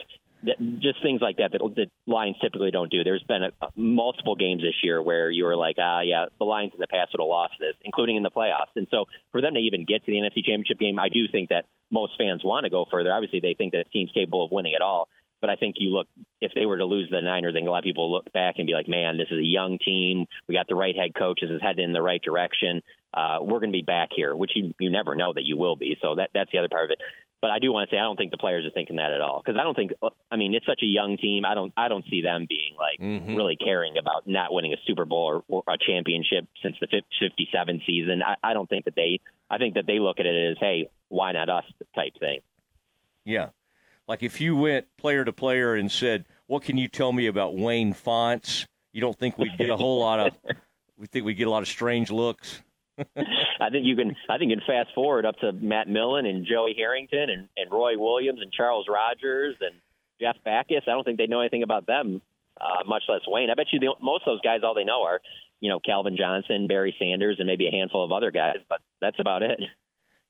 Just 0.79 1.01
things 1.03 1.21
like 1.21 1.37
that 1.37 1.51
that 1.51 1.59
the 1.59 1.85
Lions 2.07 2.37
typically 2.41 2.71
don't 2.71 2.91
do. 2.91 3.03
There's 3.03 3.23
been 3.23 3.43
a, 3.43 3.51
multiple 3.75 4.35
games 4.35 4.61
this 4.61 4.75
year 4.83 5.01
where 5.01 5.29
you 5.29 5.45
were 5.45 5.55
like, 5.55 5.75
ah, 5.79 6.01
yeah, 6.01 6.25
the 6.39 6.45
Lions 6.45 6.73
in 6.73 6.79
the 6.79 6.87
past 6.87 7.11
would 7.13 7.21
have 7.21 7.29
lost 7.29 7.53
this, 7.59 7.75
including 7.83 8.15
in 8.15 8.23
the 8.23 8.31
playoffs. 8.31 8.73
And 8.75 8.87
so 8.89 9.05
for 9.31 9.41
them 9.41 9.53
to 9.53 9.59
even 9.59 9.85
get 9.85 10.03
to 10.05 10.11
the 10.11 10.17
NFC 10.17 10.43
Championship 10.43 10.79
game, 10.79 10.97
I 10.99 11.09
do 11.09 11.27
think 11.31 11.49
that 11.49 11.65
most 11.91 12.13
fans 12.17 12.41
want 12.43 12.63
to 12.63 12.69
go 12.69 12.85
further. 12.89 13.13
Obviously, 13.13 13.39
they 13.39 13.53
think 13.53 13.73
that 13.73 13.85
the 13.85 13.89
team's 13.91 14.11
capable 14.13 14.45
of 14.45 14.51
winning 14.51 14.73
it 14.73 14.81
all. 14.81 15.09
But 15.41 15.49
I 15.49 15.55
think 15.55 15.75
you 15.79 15.89
look 15.89 16.07
if 16.39 16.51
they 16.53 16.67
were 16.67 16.77
to 16.77 16.85
lose 16.85 17.09
the 17.09 17.19
Niners, 17.19 17.53
I 17.53 17.57
think 17.57 17.67
a 17.67 17.71
lot 17.71 17.79
of 17.79 17.83
people 17.83 18.11
look 18.11 18.31
back 18.31 18.55
and 18.57 18.67
be 18.67 18.73
like, 18.73 18.87
"Man, 18.87 19.17
this 19.17 19.27
is 19.31 19.39
a 19.39 19.45
young 19.45 19.79
team. 19.79 20.27
We 20.47 20.53
got 20.53 20.67
the 20.67 20.75
right 20.75 20.95
head 20.95 21.15
coach. 21.15 21.39
This 21.41 21.49
is 21.49 21.59
heading 21.61 21.83
in 21.83 21.93
the 21.93 22.01
right 22.01 22.21
direction. 22.21 22.83
Uh, 23.11 23.39
we're 23.41 23.59
going 23.59 23.71
to 23.71 23.77
be 23.77 23.81
back 23.81 24.09
here." 24.15 24.35
Which 24.35 24.51
you 24.55 24.73
you 24.79 24.91
never 24.91 25.15
know 25.15 25.33
that 25.33 25.43
you 25.43 25.57
will 25.57 25.75
be. 25.75 25.97
So 25.99 26.15
that 26.15 26.29
that's 26.35 26.51
the 26.51 26.59
other 26.59 26.69
part 26.69 26.85
of 26.85 26.91
it. 26.91 26.99
But 27.41 27.49
I 27.49 27.57
do 27.57 27.73
want 27.73 27.89
to 27.89 27.95
say 27.95 27.99
I 27.99 28.03
don't 28.03 28.17
think 28.17 28.29
the 28.29 28.37
players 28.37 28.65
are 28.65 28.69
thinking 28.69 28.97
that 28.97 29.11
at 29.11 29.19
all 29.19 29.41
because 29.43 29.59
I 29.59 29.63
don't 29.63 29.75
think 29.75 29.93
I 30.29 30.35
mean 30.35 30.53
it's 30.53 30.65
such 30.65 30.81
a 30.83 30.85
young 30.85 31.17
team. 31.17 31.43
I 31.43 31.55
don't 31.55 31.73
I 31.75 31.87
don't 31.87 32.05
see 32.09 32.21
them 32.21 32.45
being 32.47 32.75
like 32.77 32.99
mm-hmm. 32.99 33.35
really 33.35 33.55
caring 33.55 33.97
about 33.97 34.27
not 34.27 34.53
winning 34.53 34.73
a 34.73 34.77
Super 34.85 35.05
Bowl 35.05 35.43
or, 35.49 35.63
or 35.65 35.73
a 35.73 35.77
championship 35.77 36.47
since 36.61 36.75
the 36.79 36.87
57 36.87 37.81
season. 37.87 38.21
I, 38.21 38.35
I 38.43 38.53
don't 38.53 38.69
think 38.69 38.85
that 38.85 38.95
they 38.95 39.19
I 39.49 39.57
think 39.57 39.73
that 39.73 39.87
they 39.87 39.99
look 39.99 40.19
at 40.19 40.27
it 40.27 40.51
as 40.51 40.57
hey 40.59 40.89
why 41.09 41.31
not 41.31 41.49
us 41.49 41.65
type 41.95 42.13
thing. 42.19 42.41
Yeah, 43.25 43.49
like 44.07 44.21
if 44.21 44.39
you 44.39 44.55
went 44.55 44.85
player 44.97 45.25
to 45.25 45.33
player 45.33 45.75
and 45.75 45.91
said, 45.91 46.25
"What 46.47 46.63
can 46.63 46.77
you 46.77 46.87
tell 46.87 47.11
me 47.11 47.27
about 47.27 47.55
Wayne 47.55 47.93
Fontes?" 47.93 48.67
You 48.93 49.01
don't 49.01 49.17
think 49.17 49.37
we'd 49.37 49.57
get 49.57 49.69
a 49.69 49.77
whole 49.77 49.99
lot 49.99 50.19
of. 50.19 50.33
We 50.97 51.07
think 51.07 51.25
we 51.25 51.33
get 51.33 51.47
a 51.47 51.49
lot 51.49 51.63
of 51.63 51.67
strange 51.67 52.11
looks. 52.11 52.61
I 53.15 53.69
think 53.69 53.85
you 53.85 53.95
can. 53.95 54.15
I 54.29 54.37
think 54.37 54.49
you 54.51 54.57
can 54.57 54.65
fast 54.65 54.93
forward 54.93 55.25
up 55.25 55.37
to 55.39 55.51
Matt 55.51 55.87
Millen 55.87 56.25
and 56.25 56.45
Joey 56.45 56.73
Harrington 56.75 57.29
and, 57.29 57.47
and 57.57 57.71
Roy 57.71 57.97
Williams 57.97 58.39
and 58.41 58.51
Charles 58.51 58.87
Rogers 58.89 59.55
and 59.61 59.75
Jeff 60.19 60.37
Backus. 60.43 60.83
I 60.87 60.91
don't 60.91 61.03
think 61.03 61.17
they 61.17 61.27
know 61.27 61.41
anything 61.41 61.63
about 61.63 61.87
them, 61.87 62.21
uh, 62.59 62.83
much 62.85 63.03
less 63.09 63.21
Wayne. 63.27 63.49
I 63.49 63.55
bet 63.55 63.67
you 63.71 63.79
the, 63.79 63.95
most 64.01 64.23
of 64.25 64.33
those 64.33 64.41
guys, 64.41 64.61
all 64.63 64.75
they 64.75 64.83
know 64.83 65.03
are, 65.03 65.21
you 65.59 65.69
know, 65.69 65.79
Calvin 65.79 66.15
Johnson, 66.17 66.67
Barry 66.67 66.95
Sanders, 66.99 67.37
and 67.39 67.47
maybe 67.47 67.67
a 67.67 67.71
handful 67.71 68.03
of 68.03 68.11
other 68.11 68.31
guys. 68.31 68.57
But 68.69 68.79
that's 69.01 69.19
about 69.19 69.43
it. 69.43 69.59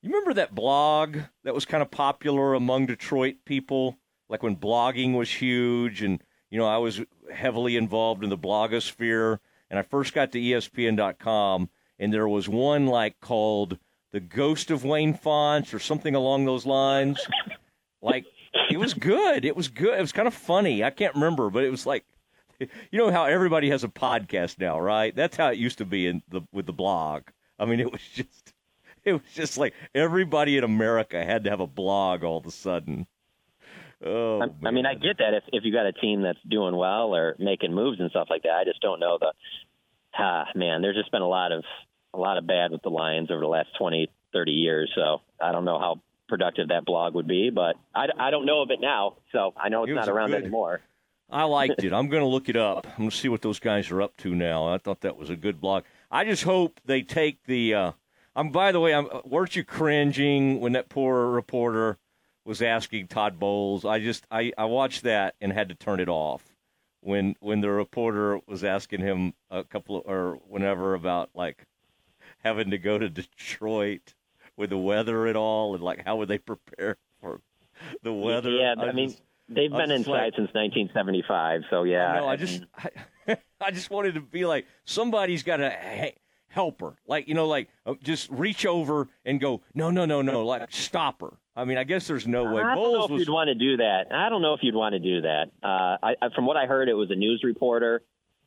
You 0.02 0.10
remember 0.10 0.34
that 0.34 0.54
blog 0.54 1.18
that 1.44 1.54
was 1.54 1.64
kind 1.64 1.80
of 1.82 1.90
popular 1.90 2.54
among 2.54 2.86
Detroit 2.86 3.36
people, 3.44 3.98
like 4.28 4.42
when 4.42 4.56
blogging 4.56 5.14
was 5.14 5.30
huge, 5.30 6.02
and 6.02 6.20
you 6.50 6.58
know 6.58 6.66
I 6.66 6.78
was 6.78 7.00
heavily 7.32 7.76
involved 7.76 8.24
in 8.24 8.30
the 8.30 8.38
blogosphere, 8.38 9.38
and 9.70 9.78
I 9.78 9.82
first 9.82 10.12
got 10.12 10.32
to 10.32 10.40
ESPN.com, 10.40 11.70
and 12.02 12.12
there 12.12 12.28
was 12.28 12.48
one 12.48 12.86
like 12.86 13.20
called 13.20 13.78
"The 14.10 14.20
Ghost 14.20 14.70
of 14.70 14.84
Wayne 14.84 15.14
Fontes" 15.14 15.72
or 15.72 15.78
something 15.78 16.14
along 16.14 16.44
those 16.44 16.66
lines. 16.66 17.24
like 18.02 18.26
it 18.70 18.78
was 18.78 18.92
good. 18.92 19.44
It 19.44 19.56
was 19.56 19.68
good. 19.68 19.96
It 19.96 20.02
was 20.02 20.12
kind 20.12 20.28
of 20.28 20.34
funny. 20.34 20.82
I 20.82 20.90
can't 20.90 21.14
remember, 21.14 21.48
but 21.48 21.64
it 21.64 21.70
was 21.70 21.86
like 21.86 22.04
you 22.58 22.98
know 22.98 23.10
how 23.10 23.24
everybody 23.24 23.70
has 23.70 23.84
a 23.84 23.88
podcast 23.88 24.58
now, 24.58 24.78
right? 24.78 25.14
That's 25.14 25.36
how 25.36 25.48
it 25.48 25.58
used 25.58 25.78
to 25.78 25.84
be 25.84 26.06
in 26.06 26.22
the 26.28 26.42
with 26.52 26.66
the 26.66 26.72
blog. 26.72 27.22
I 27.58 27.64
mean, 27.64 27.80
it 27.80 27.92
was 27.92 28.02
just 28.14 28.52
it 29.04 29.12
was 29.12 29.22
just 29.34 29.58
like 29.58 29.74
everybody 29.94 30.56
in 30.56 30.64
America 30.64 31.24
had 31.24 31.44
to 31.44 31.50
have 31.50 31.60
a 31.60 31.66
blog 31.66 32.24
all 32.24 32.38
of 32.38 32.46
a 32.46 32.50
sudden. 32.50 33.06
Oh, 34.04 34.40
I, 34.42 34.68
I 34.68 34.70
mean, 34.72 34.86
I 34.86 34.94
get 34.94 35.18
that 35.18 35.34
if 35.34 35.44
if 35.52 35.64
you 35.64 35.72
got 35.72 35.86
a 35.86 35.92
team 35.92 36.22
that's 36.22 36.40
doing 36.48 36.76
well 36.76 37.14
or 37.14 37.36
making 37.38 37.72
moves 37.72 38.00
and 38.00 38.10
stuff 38.10 38.26
like 38.30 38.42
that. 38.42 38.52
I 38.52 38.64
just 38.64 38.80
don't 38.80 39.00
know 39.00 39.18
the. 39.20 39.32
Ah, 40.18 40.46
man, 40.54 40.82
there's 40.82 40.96
just 40.96 41.10
been 41.10 41.22
a 41.22 41.28
lot 41.28 41.52
of 41.52 41.64
a 42.14 42.18
lot 42.18 42.38
of 42.38 42.46
bad 42.46 42.70
with 42.70 42.82
the 42.82 42.90
Lions 42.90 43.30
over 43.30 43.40
the 43.40 43.46
last 43.46 43.68
20, 43.78 44.08
30 44.32 44.52
years. 44.52 44.90
So 44.94 45.20
I 45.40 45.52
don't 45.52 45.64
know 45.64 45.78
how 45.78 46.00
productive 46.28 46.68
that 46.68 46.84
blog 46.84 47.14
would 47.14 47.28
be, 47.28 47.50
but 47.50 47.76
I, 47.94 48.06
I 48.18 48.30
don't 48.30 48.46
know 48.46 48.62
of 48.62 48.70
it 48.70 48.80
now. 48.80 49.16
So 49.32 49.54
I 49.56 49.68
know 49.68 49.84
it's 49.84 49.90
it 49.90 49.94
not 49.94 50.08
around 50.08 50.30
good, 50.30 50.42
anymore. 50.42 50.80
I 51.30 51.44
liked 51.44 51.82
it. 51.84 51.92
I'm 51.92 52.08
going 52.08 52.22
to 52.22 52.28
look 52.28 52.48
it 52.48 52.56
up. 52.56 52.86
I'm 52.86 52.98
going 52.98 53.10
to 53.10 53.16
see 53.16 53.28
what 53.28 53.42
those 53.42 53.58
guys 53.58 53.90
are 53.90 54.02
up 54.02 54.16
to 54.18 54.34
now. 54.34 54.72
I 54.72 54.78
thought 54.78 55.00
that 55.02 55.16
was 55.16 55.30
a 55.30 55.36
good 55.36 55.60
blog. 55.60 55.84
I 56.10 56.24
just 56.24 56.44
hope 56.44 56.80
they 56.84 57.02
take 57.02 57.44
the 57.44 57.74
uh, 57.74 57.92
I'm. 58.34 58.50
By 58.50 58.72
the 58.72 58.80
way, 58.80 58.94
I'm. 58.94 59.08
Weren't 59.24 59.56
you 59.56 59.64
cringing 59.64 60.60
when 60.60 60.72
that 60.72 60.88
poor 60.88 61.30
reporter 61.30 61.98
was 62.44 62.62
asking 62.62 63.08
Todd 63.08 63.38
Bowles? 63.38 63.84
I 63.84 63.98
just. 63.98 64.26
I. 64.30 64.52
I 64.56 64.64
watched 64.64 65.02
that 65.02 65.34
and 65.40 65.52
had 65.52 65.68
to 65.68 65.74
turn 65.74 66.00
it 66.00 66.08
off 66.08 66.42
when 67.00 67.36
when 67.40 67.60
the 67.60 67.70
reporter 67.70 68.40
was 68.46 68.64
asking 68.64 69.00
him 69.00 69.34
a 69.50 69.64
couple 69.64 69.98
of, 69.98 70.04
or 70.06 70.38
whenever 70.48 70.94
about 70.94 71.30
like 71.34 71.66
having 72.42 72.70
to 72.70 72.78
go 72.78 72.98
to 72.98 73.08
Detroit 73.08 74.14
with 74.56 74.70
the 74.70 74.78
weather 74.78 75.26
at 75.26 75.36
all 75.36 75.74
and 75.74 75.82
like 75.82 76.04
how 76.04 76.16
would 76.16 76.28
they 76.28 76.38
prepare 76.38 76.96
for 77.20 77.40
the 78.02 78.12
weather? 78.12 78.50
Yeah, 78.50 78.74
I, 78.78 78.84
I 78.84 78.92
mean. 78.92 79.10
Just, 79.10 79.22
They've 79.48 79.70
been 79.70 79.90
inside 79.90 80.10
like, 80.10 80.34
since 80.34 80.54
1975, 80.54 81.62
so 81.68 81.82
yeah. 81.82 82.14
No, 82.20 82.28
I 82.28 82.36
just, 82.36 82.64
I, 83.28 83.36
I, 83.60 83.70
just 83.70 83.90
wanted 83.90 84.14
to 84.14 84.20
be 84.20 84.46
like 84.46 84.66
somebody's 84.86 85.42
got 85.42 85.58
to 85.58 86.14
help 86.52 86.80
her. 86.80 86.94
Like, 87.06 87.28
you 87.28 87.34
know, 87.34 87.46
like 87.46 87.68
uh, 87.84 87.94
just 88.02 88.30
reach 88.30 88.64
over 88.64 89.08
and 89.24 89.40
go, 89.40 89.62
no, 89.74 89.90
no, 89.90 90.04
no, 90.04 90.22
no, 90.22 90.44
like 90.44 90.70
stop 90.70 91.20
her. 91.20 91.32
I 91.56 91.64
mean, 91.64 91.76
I 91.76 91.84
guess 91.84 92.06
there's 92.06 92.26
no 92.26 92.44
way. 92.44 92.62
I 92.62 92.74
don't 92.74 92.92
know 92.92 93.04
if 93.04 93.10
was... 93.10 93.20
you'd 93.20 93.32
want 93.32 93.48
to 93.48 93.54
do 93.54 93.76
that. 93.78 94.06
I 94.10 94.28
don't 94.28 94.40
know 94.40 94.54
if 94.54 94.60
you'd 94.62 94.74
want 94.74 94.94
to 94.94 94.98
do 94.98 95.22
that. 95.22 95.50
Uh, 95.62 95.96
I, 96.02 96.14
from 96.34 96.46
what 96.46 96.56
I 96.56 96.66
heard, 96.66 96.88
it 96.88 96.94
was 96.94 97.10
a 97.10 97.14
news 97.14 97.42
reporter. 97.44 98.02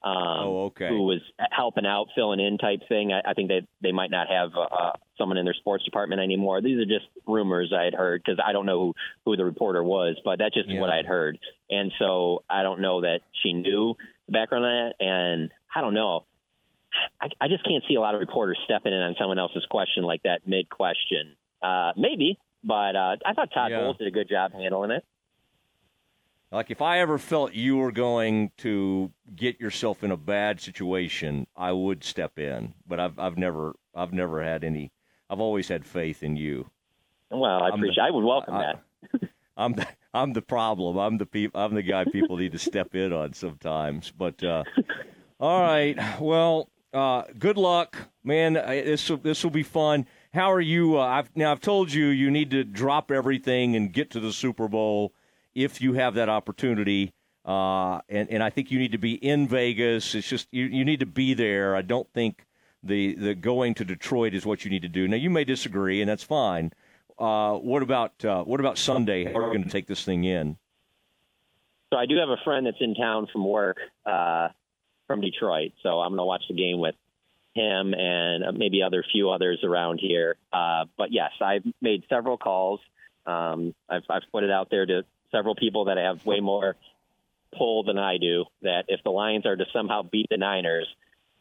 Um, 0.06 0.14
oh, 0.14 0.64
okay. 0.66 0.88
Who 0.88 1.02
was 1.02 1.22
helping 1.52 1.88
out, 1.88 2.10
filling 2.14 2.40
in 2.40 2.60
type 2.60 2.82
thing. 2.88 3.12
I, 3.12 3.32
I 3.32 3.34
think 3.34 3.50
they 3.50 3.68
they 3.82 3.92
might 3.92 4.12
not 4.12 4.28
have 4.28 4.52
uh, 4.56 4.92
someone 5.18 5.40
in 5.40 5.46
their 5.46 5.56
sports 5.56 5.84
department 5.84 6.22
anymore. 6.22 6.62
These 6.62 6.78
are 6.78 6.86
just 6.86 7.08
rumors 7.26 7.74
I 7.76 7.86
had 7.86 7.96
heard 7.96 8.22
because 8.24 8.40
I 8.46 8.54
don't 8.54 8.68
know 8.68 8.80
who 8.80 8.94
who 9.26 9.36
the 9.36 9.44
reporter 9.44 9.84
was, 9.84 10.16
but 10.24 10.38
that's 10.38 10.54
just 10.54 10.70
yeah. 10.70 10.80
what 10.80 10.92
I 10.92 10.98
had 10.98 11.08
heard. 11.08 11.40
And 11.72 11.92
so 11.98 12.44
I 12.48 12.62
don't 12.62 12.82
know 12.82 13.02
that 13.02 13.22
she 13.42 13.54
knew 13.54 13.96
the 14.28 14.34
background 14.34 14.66
on 14.66 14.92
that, 15.00 15.04
and 15.04 15.52
I 15.76 15.82
don't 15.82 15.96
know. 15.96 16.26
I, 17.20 17.30
I 17.42 17.48
just 17.48 17.66
can't 17.66 17.84
see 17.90 17.96
a 17.96 18.00
lot 18.00 18.14
of 18.14 18.20
reporters 18.20 18.60
stepping 18.64 18.94
in 18.94 19.00
on 19.00 19.16
someone 19.20 19.40
else's 19.40 19.66
question 19.72 20.04
like 20.04 20.22
that 20.22 20.42
mid 20.46 20.70
question. 20.70 21.36
Uh, 21.64 21.94
maybe, 21.98 22.38
but 22.64 22.96
uh, 22.96 23.16
I 23.26 23.34
thought 23.34 23.50
Todd 23.52 23.72
yeah. 23.72 23.80
Bowles 23.80 23.98
did 23.98 24.08
a 24.08 24.12
good 24.12 24.30
job 24.30 24.54
handling 24.54 24.92
it. 24.92 25.04
Like 26.56 26.72
if 26.72 26.82
I 26.82 27.00
ever 27.00 27.18
felt 27.18 27.54
you 27.54 27.76
were 27.76 27.92
going 27.92 28.52
to 28.60 29.12
get 29.36 29.60
yourself 29.60 30.06
in 30.06 30.12
a 30.12 30.16
bad 30.16 30.62
situation, 30.62 31.48
I 31.54 31.74
would 31.74 32.02
step 32.02 32.40
in. 32.40 32.74
But 32.88 32.98
I've 32.98 33.20
I've 33.20 33.38
never 33.38 33.76
I've 33.94 34.14
never 34.14 34.42
had 34.42 34.64
any. 34.64 34.94
I've 35.30 35.42
always 35.42 35.68
had 35.68 35.86
faith 35.86 36.24
in 36.24 36.38
you. 36.38 36.70
Well, 37.30 37.62
I 37.62 37.70
appreciate. 37.70 38.06
I 38.06 38.10
would 38.10 38.24
welcome 38.24 38.54
I, 38.54 38.76
that. 39.12 39.30
I'm 39.58 39.74
the, 39.74 39.86
I'm 40.14 40.32
the 40.32 40.42
problem. 40.42 40.98
I'm 40.98 41.18
the 41.18 41.26
peop- 41.26 41.58
I'm 41.58 41.76
the 41.76 41.82
guy 41.82 42.06
people 42.06 42.38
need 42.38 42.54
to 42.54 42.60
step 42.60 42.96
in 42.96 43.12
on 43.12 43.34
sometimes. 43.34 44.14
But 44.18 44.42
uh, 44.42 44.64
all 45.42 45.62
right, 45.62 45.98
well, 46.22 46.70
uh, 46.94 47.24
good 47.38 47.58
luck, 47.58 47.98
man. 48.24 48.54
This 48.54 49.12
this 49.24 49.44
will 49.44 49.52
be 49.52 49.64
fun. 49.64 50.08
How 50.34 50.54
are 50.54 50.62
you? 50.62 50.98
Uh, 50.98 51.06
I've 51.06 51.36
now 51.36 51.52
I've 51.52 51.60
told 51.60 51.92
you 51.92 52.06
you 52.06 52.32
need 52.32 52.52
to 52.52 52.64
drop 52.64 53.12
everything 53.12 53.76
and 53.76 53.92
get 53.92 54.10
to 54.12 54.22
the 54.22 54.32
Super 54.32 54.70
Bowl 54.70 55.14
if 55.56 55.82
you 55.82 55.94
have 55.94 56.14
that 56.16 56.30
opportunity. 56.30 57.14
Uh, 57.46 58.00
and 58.10 58.30
and 58.30 58.44
I 58.44 58.50
think 58.50 58.72
you 58.72 58.80
need 58.80 58.92
to 58.92 58.98
be 58.98 59.14
in 59.14 59.48
Vegas. 59.48 60.16
It's 60.16 60.28
just 60.28 60.48
you 60.52 60.66
you 60.66 60.84
need 60.84 61.00
to 61.00 61.06
be 61.06 61.34
there. 61.34 61.76
I 61.76 61.82
don't 61.82 62.12
think 62.14 62.46
the 62.84 63.16
the 63.16 63.36
going 63.36 63.74
to 63.76 63.86
Detroit 63.86 64.34
is 64.34 64.46
what 64.46 64.66
you 64.66 64.72
need 64.72 64.82
to 64.82 64.90
do. 64.90 65.08
Now 65.08 65.18
you 65.18 65.30
may 65.30 65.44
disagree, 65.44 66.02
and 66.02 66.10
that's 66.10 66.24
fine. 66.24 66.74
Uh, 67.18 67.54
what 67.54 67.84
about 67.84 68.26
uh, 68.26 68.44
what 68.44 68.60
about 68.60 68.78
Sunday? 68.78 69.26
How 69.26 69.40
are 69.40 69.48
you 69.48 69.54
going 69.54 69.64
to 69.64 69.70
take 69.70 69.88
this 69.88 70.04
thing 70.04 70.24
in? 70.24 70.58
So 71.94 72.00
I 72.00 72.08
do 72.08 72.18
have 72.18 72.30
a 72.30 72.38
friend 72.44 72.66
that's 72.66 72.78
in 72.82 72.96
town 72.96 73.28
from 73.32 73.48
work 73.48 73.78
uh, 74.06 74.50
from 75.08 75.22
Detroit, 75.22 75.74
so 75.84 76.02
I'm 76.02 76.10
going 76.10 76.18
to 76.18 76.26
watch 76.26 76.44
the 76.50 76.56
game 76.56 76.80
with 76.80 76.96
him 77.54 77.94
and 77.94 78.44
uh, 78.44 78.52
maybe 78.52 78.82
other 78.84 79.04
few 79.12 79.30
others 79.30 79.60
around 79.64 80.00
here. 80.00 80.36
Uh, 80.52 80.86
but 80.98 81.12
yes, 81.12 81.32
I've 81.42 81.64
made 81.82 82.04
several 82.10 82.38
calls. 82.38 82.82
Um, 83.26 83.74
I've, 83.90 84.04
I've 84.10 84.24
put 84.32 84.44
it 84.44 84.52
out 84.52 84.70
there 84.70 84.86
to 84.86 85.04
several 85.32 85.56
people 85.56 85.86
that 85.86 85.98
have 85.98 86.26
way 86.26 86.40
more 86.40 86.76
pull 87.58 87.84
than 87.84 87.98
I 87.98 88.18
do. 88.18 88.46
That 88.62 88.86
if 88.88 89.02
the 89.04 89.12
Lions 89.12 89.46
are 89.46 89.56
to 89.56 89.66
somehow 89.74 90.04
beat 90.04 90.28
the 90.30 90.38
Niners, 90.38 90.88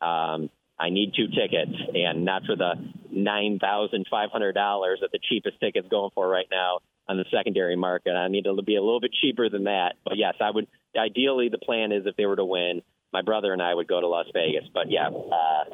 um, 0.00 0.50
I 0.78 0.90
need 0.90 1.12
two 1.16 1.28
tickets, 1.28 1.72
and 1.94 2.24
not 2.24 2.44
for 2.44 2.56
the 2.56 2.74
nine 3.10 3.58
thousand 3.60 4.06
five 4.10 4.30
hundred 4.30 4.52
dollars 4.52 4.98
that 5.02 5.12
the 5.12 5.20
cheapest 5.28 5.60
ticket's 5.60 5.88
going 5.88 6.10
for 6.14 6.28
right 6.28 6.48
now 6.50 6.78
on 7.08 7.16
the 7.16 7.24
secondary 7.30 7.76
market. 7.76 8.12
I 8.12 8.28
need 8.28 8.44
to 8.44 8.62
be 8.62 8.76
a 8.76 8.82
little 8.82 9.00
bit 9.00 9.12
cheaper 9.20 9.48
than 9.48 9.64
that. 9.64 9.94
But 10.04 10.16
yes, 10.16 10.34
I 10.40 10.50
would. 10.50 10.66
Ideally, 10.96 11.48
the 11.48 11.58
plan 11.58 11.92
is 11.92 12.06
if 12.06 12.16
they 12.16 12.26
were 12.26 12.36
to 12.36 12.44
win, 12.44 12.82
my 13.12 13.22
brother 13.22 13.52
and 13.52 13.62
I 13.62 13.74
would 13.74 13.88
go 13.88 14.00
to 14.00 14.08
Las 14.08 14.26
Vegas. 14.32 14.64
But 14.72 14.90
yeah, 14.90 15.08
uh, 15.08 15.64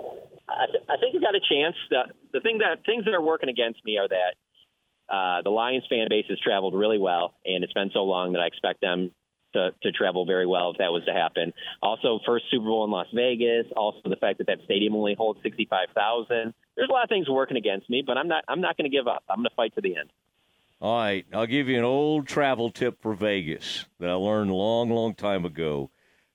I, 0.49 0.67
th- 0.67 0.85
I 0.89 0.97
think 1.01 1.15
we 1.15 1.21
got 1.21 1.35
a 1.35 1.41
chance. 1.41 1.77
The, 1.89 2.03
the 2.33 2.41
thing 2.41 2.59
that 2.59 2.85
things 2.85 3.05
that 3.05 3.15
are 3.15 3.23
working 3.23 3.49
against 3.49 3.85
me 3.85 3.99
are 3.99 4.09
that 4.09 4.35
uh, 5.11 5.43
the 5.43 5.51
Lions 5.51 5.85
fan 5.89 6.07
base 6.09 6.27
has 6.29 6.39
traveled 6.39 6.75
really 6.75 6.99
well, 6.99 7.35
and 7.45 7.65
it's 7.65 7.73
been 7.73 7.91
so 7.93 8.05
long 8.05 8.33
that 8.33 8.41
I 8.41 8.47
expect 8.47 8.81
them 8.81 9.11
to, 9.53 9.71
to 9.83 9.93
travel 9.93 10.25
very 10.27 10.47
well 10.47 10.71
if 10.71 10.79
that 10.79 10.93
was 10.93 11.05
to 11.07 11.13
happen. 11.13 11.53
Also, 11.83 12.21
first 12.25 12.45
Super 12.51 12.67
Bowl 12.67 12.85
in 12.85 12.91
Las 12.91 13.09
Vegas. 13.13 13.67
Also, 13.77 14.09
the 14.09 14.17
fact 14.17 14.39
that 14.39 14.47
that 14.47 14.59
stadium 14.65 14.95
only 14.95 15.15
holds 15.15 15.41
sixty 15.43 15.67
five 15.69 15.89
thousand. 15.95 16.55
There's 16.77 16.89
a 16.89 16.93
lot 16.93 17.05
of 17.05 17.09
things 17.09 17.29
working 17.29 17.57
against 17.57 17.91
me, 17.91 18.03
but 18.07 18.17
I'm 18.17 18.29
not. 18.29 18.45
I'm 18.49 18.61
not 18.61 18.77
going 18.77 18.91
to 18.91 18.97
give 18.97 19.09
up. 19.09 19.25
I'm 19.29 19.39
going 19.39 19.49
to 19.49 19.55
fight 19.55 19.75
to 19.75 19.81
the 19.81 19.97
end. 19.97 20.11
All 20.81 20.99
right, 20.99 21.27
I'll 21.35 21.47
give 21.47 21.69
you 21.69 21.77
an 21.77 21.85
old 21.85 22.27
travel 22.27 22.71
tip 22.71 23.03
for 23.03 23.13
Vegas 23.13 23.85
that 23.99 24.09
I 24.09 24.15
learned 24.15 24.51
a 24.51 24.55
long, 24.55 24.89
long 24.89 25.15
time 25.15 25.45
ago. 25.45 25.91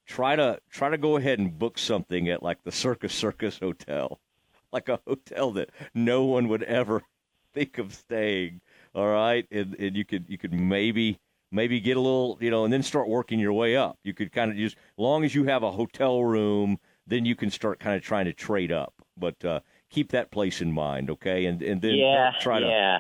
Try 0.05 0.35
to 0.35 0.59
try 0.69 0.89
to 0.89 0.99
go 0.99 1.17
ahead 1.17 1.39
and 1.39 1.57
book 1.57 1.79
something 1.79 2.29
at 2.29 2.43
like 2.43 2.63
the 2.63 2.71
Circus 2.71 3.13
Circus 3.13 3.57
Hotel, 3.57 4.19
like 4.71 4.87
a 4.89 4.99
hotel 5.07 5.51
that 5.53 5.71
no 5.95 6.25
one 6.25 6.47
would 6.49 6.63
ever 6.63 7.01
think 7.53 7.77
of 7.77 7.93
staying. 7.93 8.61
All 8.95 9.07
right, 9.07 9.45
and 9.51 9.75
and 9.75 9.95
you 9.95 10.05
could 10.05 10.25
you 10.29 10.37
could 10.37 10.53
maybe 10.53 11.19
maybe 11.51 11.79
get 11.79 11.97
a 11.97 11.99
little, 11.99 12.37
you 12.41 12.49
know, 12.49 12.63
and 12.63 12.73
then 12.73 12.83
start 12.83 13.07
working 13.07 13.39
your 13.39 13.53
way 13.53 13.75
up. 13.75 13.97
You 14.03 14.13
could 14.13 14.31
kind 14.31 14.51
of 14.51 14.57
just, 14.57 14.75
long 14.97 15.23
as 15.23 15.33
you 15.33 15.45
have 15.45 15.63
a 15.63 15.71
hotel 15.71 16.23
room, 16.23 16.79
then 17.07 17.25
you 17.25 17.35
can 17.35 17.49
start 17.49 17.79
kind 17.79 17.95
of 17.95 18.01
trying 18.01 18.25
to 18.25 18.33
trade 18.33 18.71
up. 18.71 18.93
But 19.17 19.43
uh, 19.45 19.59
keep 19.89 20.11
that 20.11 20.31
place 20.31 20.61
in 20.61 20.71
mind, 20.71 21.09
okay? 21.09 21.45
And 21.45 21.61
and 21.61 21.81
then 21.81 21.95
yeah, 21.95 22.31
try 22.41 22.59
to 22.59 22.65
yeah. 22.65 22.97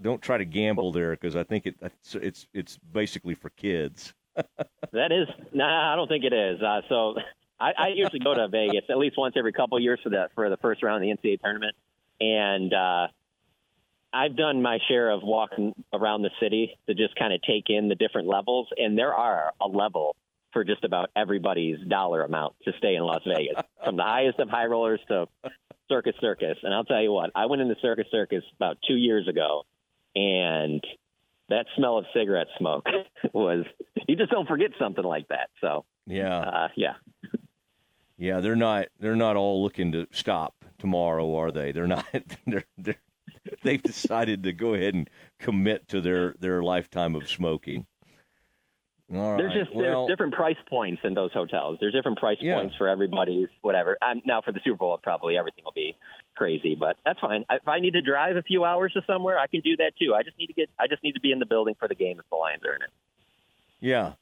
don't 0.00 0.22
try 0.22 0.38
to 0.38 0.44
gamble 0.44 0.92
there 0.92 1.12
because 1.12 1.34
I 1.34 1.42
think 1.42 1.66
it 1.66 1.76
it's, 1.80 2.14
it's 2.14 2.46
it's 2.54 2.78
basically 2.92 3.34
for 3.34 3.50
kids. 3.50 4.14
that 4.36 5.12
is, 5.12 5.28
nah, 5.52 5.92
I 5.92 5.96
don't 5.96 6.08
think 6.08 6.24
it 6.24 6.32
is. 6.32 6.62
Uh, 6.62 6.80
so 6.88 7.14
I, 7.60 7.72
I 7.76 7.88
usually 7.88 8.20
go 8.20 8.34
to 8.34 8.48
Vegas 8.48 8.84
at 8.88 8.98
least 8.98 9.18
once 9.18 9.34
every 9.36 9.52
couple 9.52 9.76
of 9.76 9.82
years 9.82 10.00
for 10.02 10.10
the 10.10 10.28
for 10.34 10.48
the 10.48 10.56
first 10.58 10.82
round 10.82 11.04
of 11.04 11.18
the 11.22 11.28
NCAA 11.28 11.40
tournament, 11.40 11.74
and 12.20 12.72
uh, 12.72 13.06
I've 14.12 14.36
done 14.36 14.62
my 14.62 14.78
share 14.88 15.10
of 15.10 15.22
walking 15.22 15.74
around 15.92 16.22
the 16.22 16.30
city 16.40 16.76
to 16.86 16.94
just 16.94 17.16
kind 17.16 17.32
of 17.32 17.40
take 17.42 17.64
in 17.68 17.88
the 17.88 17.94
different 17.94 18.28
levels, 18.28 18.68
and 18.76 18.96
there 18.96 19.14
are 19.14 19.52
a 19.60 19.66
level 19.66 20.16
for 20.52 20.64
just 20.64 20.84
about 20.84 21.10
everybody's 21.16 21.78
dollar 21.88 22.22
amount 22.22 22.54
to 22.64 22.72
stay 22.76 22.94
in 22.94 23.02
Las 23.02 23.22
Vegas, 23.26 23.62
from 23.82 23.96
the 23.96 24.02
highest 24.02 24.38
of 24.38 24.50
high 24.50 24.66
rollers 24.66 25.00
to 25.08 25.26
Circus 25.88 26.14
Circus. 26.20 26.58
And 26.62 26.74
I'll 26.74 26.84
tell 26.84 27.00
you 27.02 27.12
what, 27.12 27.30
I 27.34 27.46
went 27.46 27.62
into 27.62 27.74
Circus 27.80 28.06
Circus 28.10 28.44
about 28.56 28.76
two 28.86 28.96
years 28.96 29.28
ago, 29.28 29.64
and 30.14 30.84
that 31.48 31.66
smell 31.76 31.98
of 31.98 32.04
cigarette 32.14 32.48
smoke 32.58 32.86
was 33.32 33.64
you 34.06 34.16
just 34.16 34.30
don't 34.30 34.48
forget 34.48 34.70
something 34.78 35.04
like 35.04 35.28
that. 35.28 35.48
So 35.60 35.84
yeah, 36.06 36.38
uh, 36.38 36.68
yeah, 36.76 36.94
yeah. 38.18 38.40
They're 38.40 38.56
not 38.56 38.88
they're 39.00 39.16
not 39.16 39.36
all 39.36 39.62
looking 39.62 39.92
to 39.92 40.06
stop 40.10 40.54
tomorrow, 40.78 41.34
are 41.36 41.50
they? 41.50 41.72
They're 41.72 41.86
not. 41.86 42.04
They're 42.46 42.64
they're 42.76 42.96
they've 43.62 43.82
decided 43.82 44.42
to 44.44 44.52
go 44.52 44.74
ahead 44.74 44.94
and 44.94 45.08
commit 45.38 45.88
to 45.88 46.00
their 46.00 46.34
their 46.38 46.62
lifetime 46.62 47.14
of 47.14 47.28
smoking. 47.28 47.86
All 49.14 49.36
there's 49.36 49.48
right. 49.54 49.64
just 49.64 49.74
well, 49.76 50.06
there's 50.06 50.08
different 50.08 50.32
price 50.32 50.56
points 50.70 51.02
in 51.04 51.12
those 51.12 51.32
hotels. 51.32 51.76
There's 51.80 51.92
different 51.92 52.18
price 52.18 52.38
Yeah. 52.40 52.54
points 52.54 52.74
for 52.76 52.88
everybody's 52.88 53.48
whatever. 53.60 53.98
Um, 54.00 54.22
now 54.24 54.40
for 54.40 54.52
the 54.52 54.60
Super 54.64 54.78
Bowl, 54.78 54.98
probably 55.02 55.36
everything 55.36 55.64
will 55.64 55.72
be 55.72 55.96
crazy, 56.34 56.74
but 56.74 56.96
that's 57.04 57.20
fine. 57.20 57.44
If 57.50 57.68
I 57.68 57.78
need 57.78 57.92
to 57.92 58.00
drive 58.00 58.36
a 58.36 58.42
few 58.42 58.64
hours 58.64 58.92
to 58.94 59.02
somewhere, 59.06 59.38
I 59.38 59.48
can 59.48 59.60
do 59.60 59.76
that 59.76 59.92
too. 60.00 60.14
I 60.14 60.22
just 60.22 60.38
need 60.38 60.46
to 60.46 60.54
get. 60.54 60.70
I 60.78 60.86
just 60.86 61.02
need 61.02 61.12
to 61.12 61.20
be 61.20 61.30
in 61.30 61.40
the 61.40 61.46
building 61.46 61.74
for 61.78 61.88
the 61.88 61.94
game 61.94 62.18
if 62.18 62.24
the 62.30 62.36
Lions 62.36 62.64
are 62.64 62.74
in 62.74 62.82
it. 62.82 62.90
Yeah. 63.80 64.12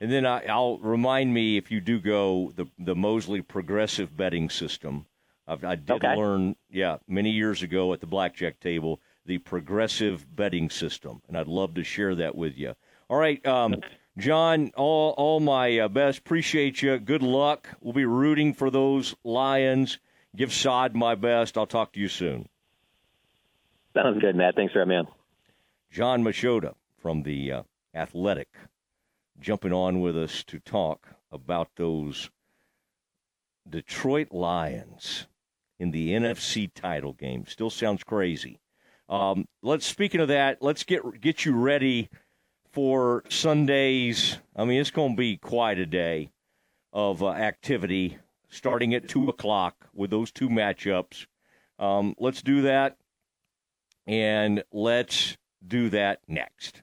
And 0.00 0.10
then 0.10 0.24
I, 0.24 0.46
I'll 0.46 0.78
remind 0.78 1.34
me 1.34 1.58
if 1.58 1.70
you 1.70 1.82
do 1.82 2.00
go 2.00 2.52
the 2.56 2.64
the 2.78 2.96
Mosley 2.96 3.42
progressive 3.42 4.16
betting 4.16 4.48
system. 4.48 5.04
I've, 5.50 5.64
I 5.64 5.74
did 5.74 5.90
Okay. 5.96 6.16
learn, 6.16 6.54
yeah, 6.70 6.98
many 7.08 7.30
years 7.30 7.62
ago 7.62 7.92
at 7.92 8.00
the 8.00 8.06
blackjack 8.06 8.60
table, 8.60 9.00
the 9.26 9.38
progressive 9.38 10.24
betting 10.34 10.70
system, 10.70 11.22
and 11.26 11.36
I'd 11.36 11.48
love 11.48 11.74
to 11.74 11.84
share 11.84 12.14
that 12.14 12.34
with 12.36 12.56
you. 12.56 12.74
All 13.08 13.16
right, 13.18 13.44
um, 13.44 13.76
John, 14.16 14.70
all 14.76 15.12
all 15.16 15.40
my 15.40 15.78
uh, 15.80 15.88
best. 15.88 16.20
Appreciate 16.20 16.82
you. 16.82 16.98
Good 16.98 17.22
luck. 17.22 17.68
We'll 17.80 17.92
be 17.92 18.04
rooting 18.04 18.54
for 18.54 18.70
those 18.70 19.14
Lions. 19.24 19.98
Give 20.36 20.52
Sod 20.52 20.94
my 20.94 21.16
best. 21.16 21.58
I'll 21.58 21.66
talk 21.66 21.92
to 21.94 22.00
you 22.00 22.08
soon. 22.08 22.48
Sounds 23.94 24.20
good, 24.20 24.36
Matt. 24.36 24.54
Thanks 24.54 24.72
for 24.72 24.78
having 24.78 24.90
me 24.90 24.96
on. 24.98 25.08
Jon 25.90 26.22
Machota 26.22 26.74
from 26.96 27.24
the 27.24 27.50
uh, 27.50 27.62
Athletic 27.92 28.48
jumping 29.40 29.72
on 29.72 30.00
with 30.00 30.16
us 30.16 30.44
to 30.44 30.60
talk 30.60 31.08
about 31.32 31.70
those 31.74 32.30
Detroit 33.68 34.28
Lions 34.30 35.26
in 35.80 35.90
the 35.90 36.10
NFC 36.10 36.72
title 36.72 37.14
game. 37.14 37.46
Still 37.46 37.70
sounds 37.70 38.04
crazy. 38.04 38.60
Um, 39.08 39.48
let's 39.62 39.86
speaking 39.86 40.20
of 40.20 40.28
that, 40.28 40.58
let's 40.62 40.84
get 40.84 41.20
get 41.20 41.44
you 41.44 41.56
ready 41.56 42.10
for 42.70 43.24
Sundays. 43.28 44.38
I 44.54 44.64
mean, 44.64 44.80
it's 44.80 44.92
going 44.92 45.16
to 45.16 45.20
be 45.20 45.38
quite 45.38 45.78
a 45.78 45.86
day 45.86 46.30
of 46.92 47.22
uh, 47.22 47.30
activity 47.30 48.18
starting 48.50 48.94
at 48.94 49.08
two 49.08 49.28
o'clock 49.28 49.88
with 49.94 50.10
those 50.10 50.30
two 50.30 50.48
matchups. 50.48 51.26
Um, 51.78 52.14
let's 52.18 52.42
do 52.42 52.62
that, 52.62 52.98
and 54.06 54.62
let's 54.72 55.36
do 55.66 55.88
that 55.90 56.20
next. 56.28 56.82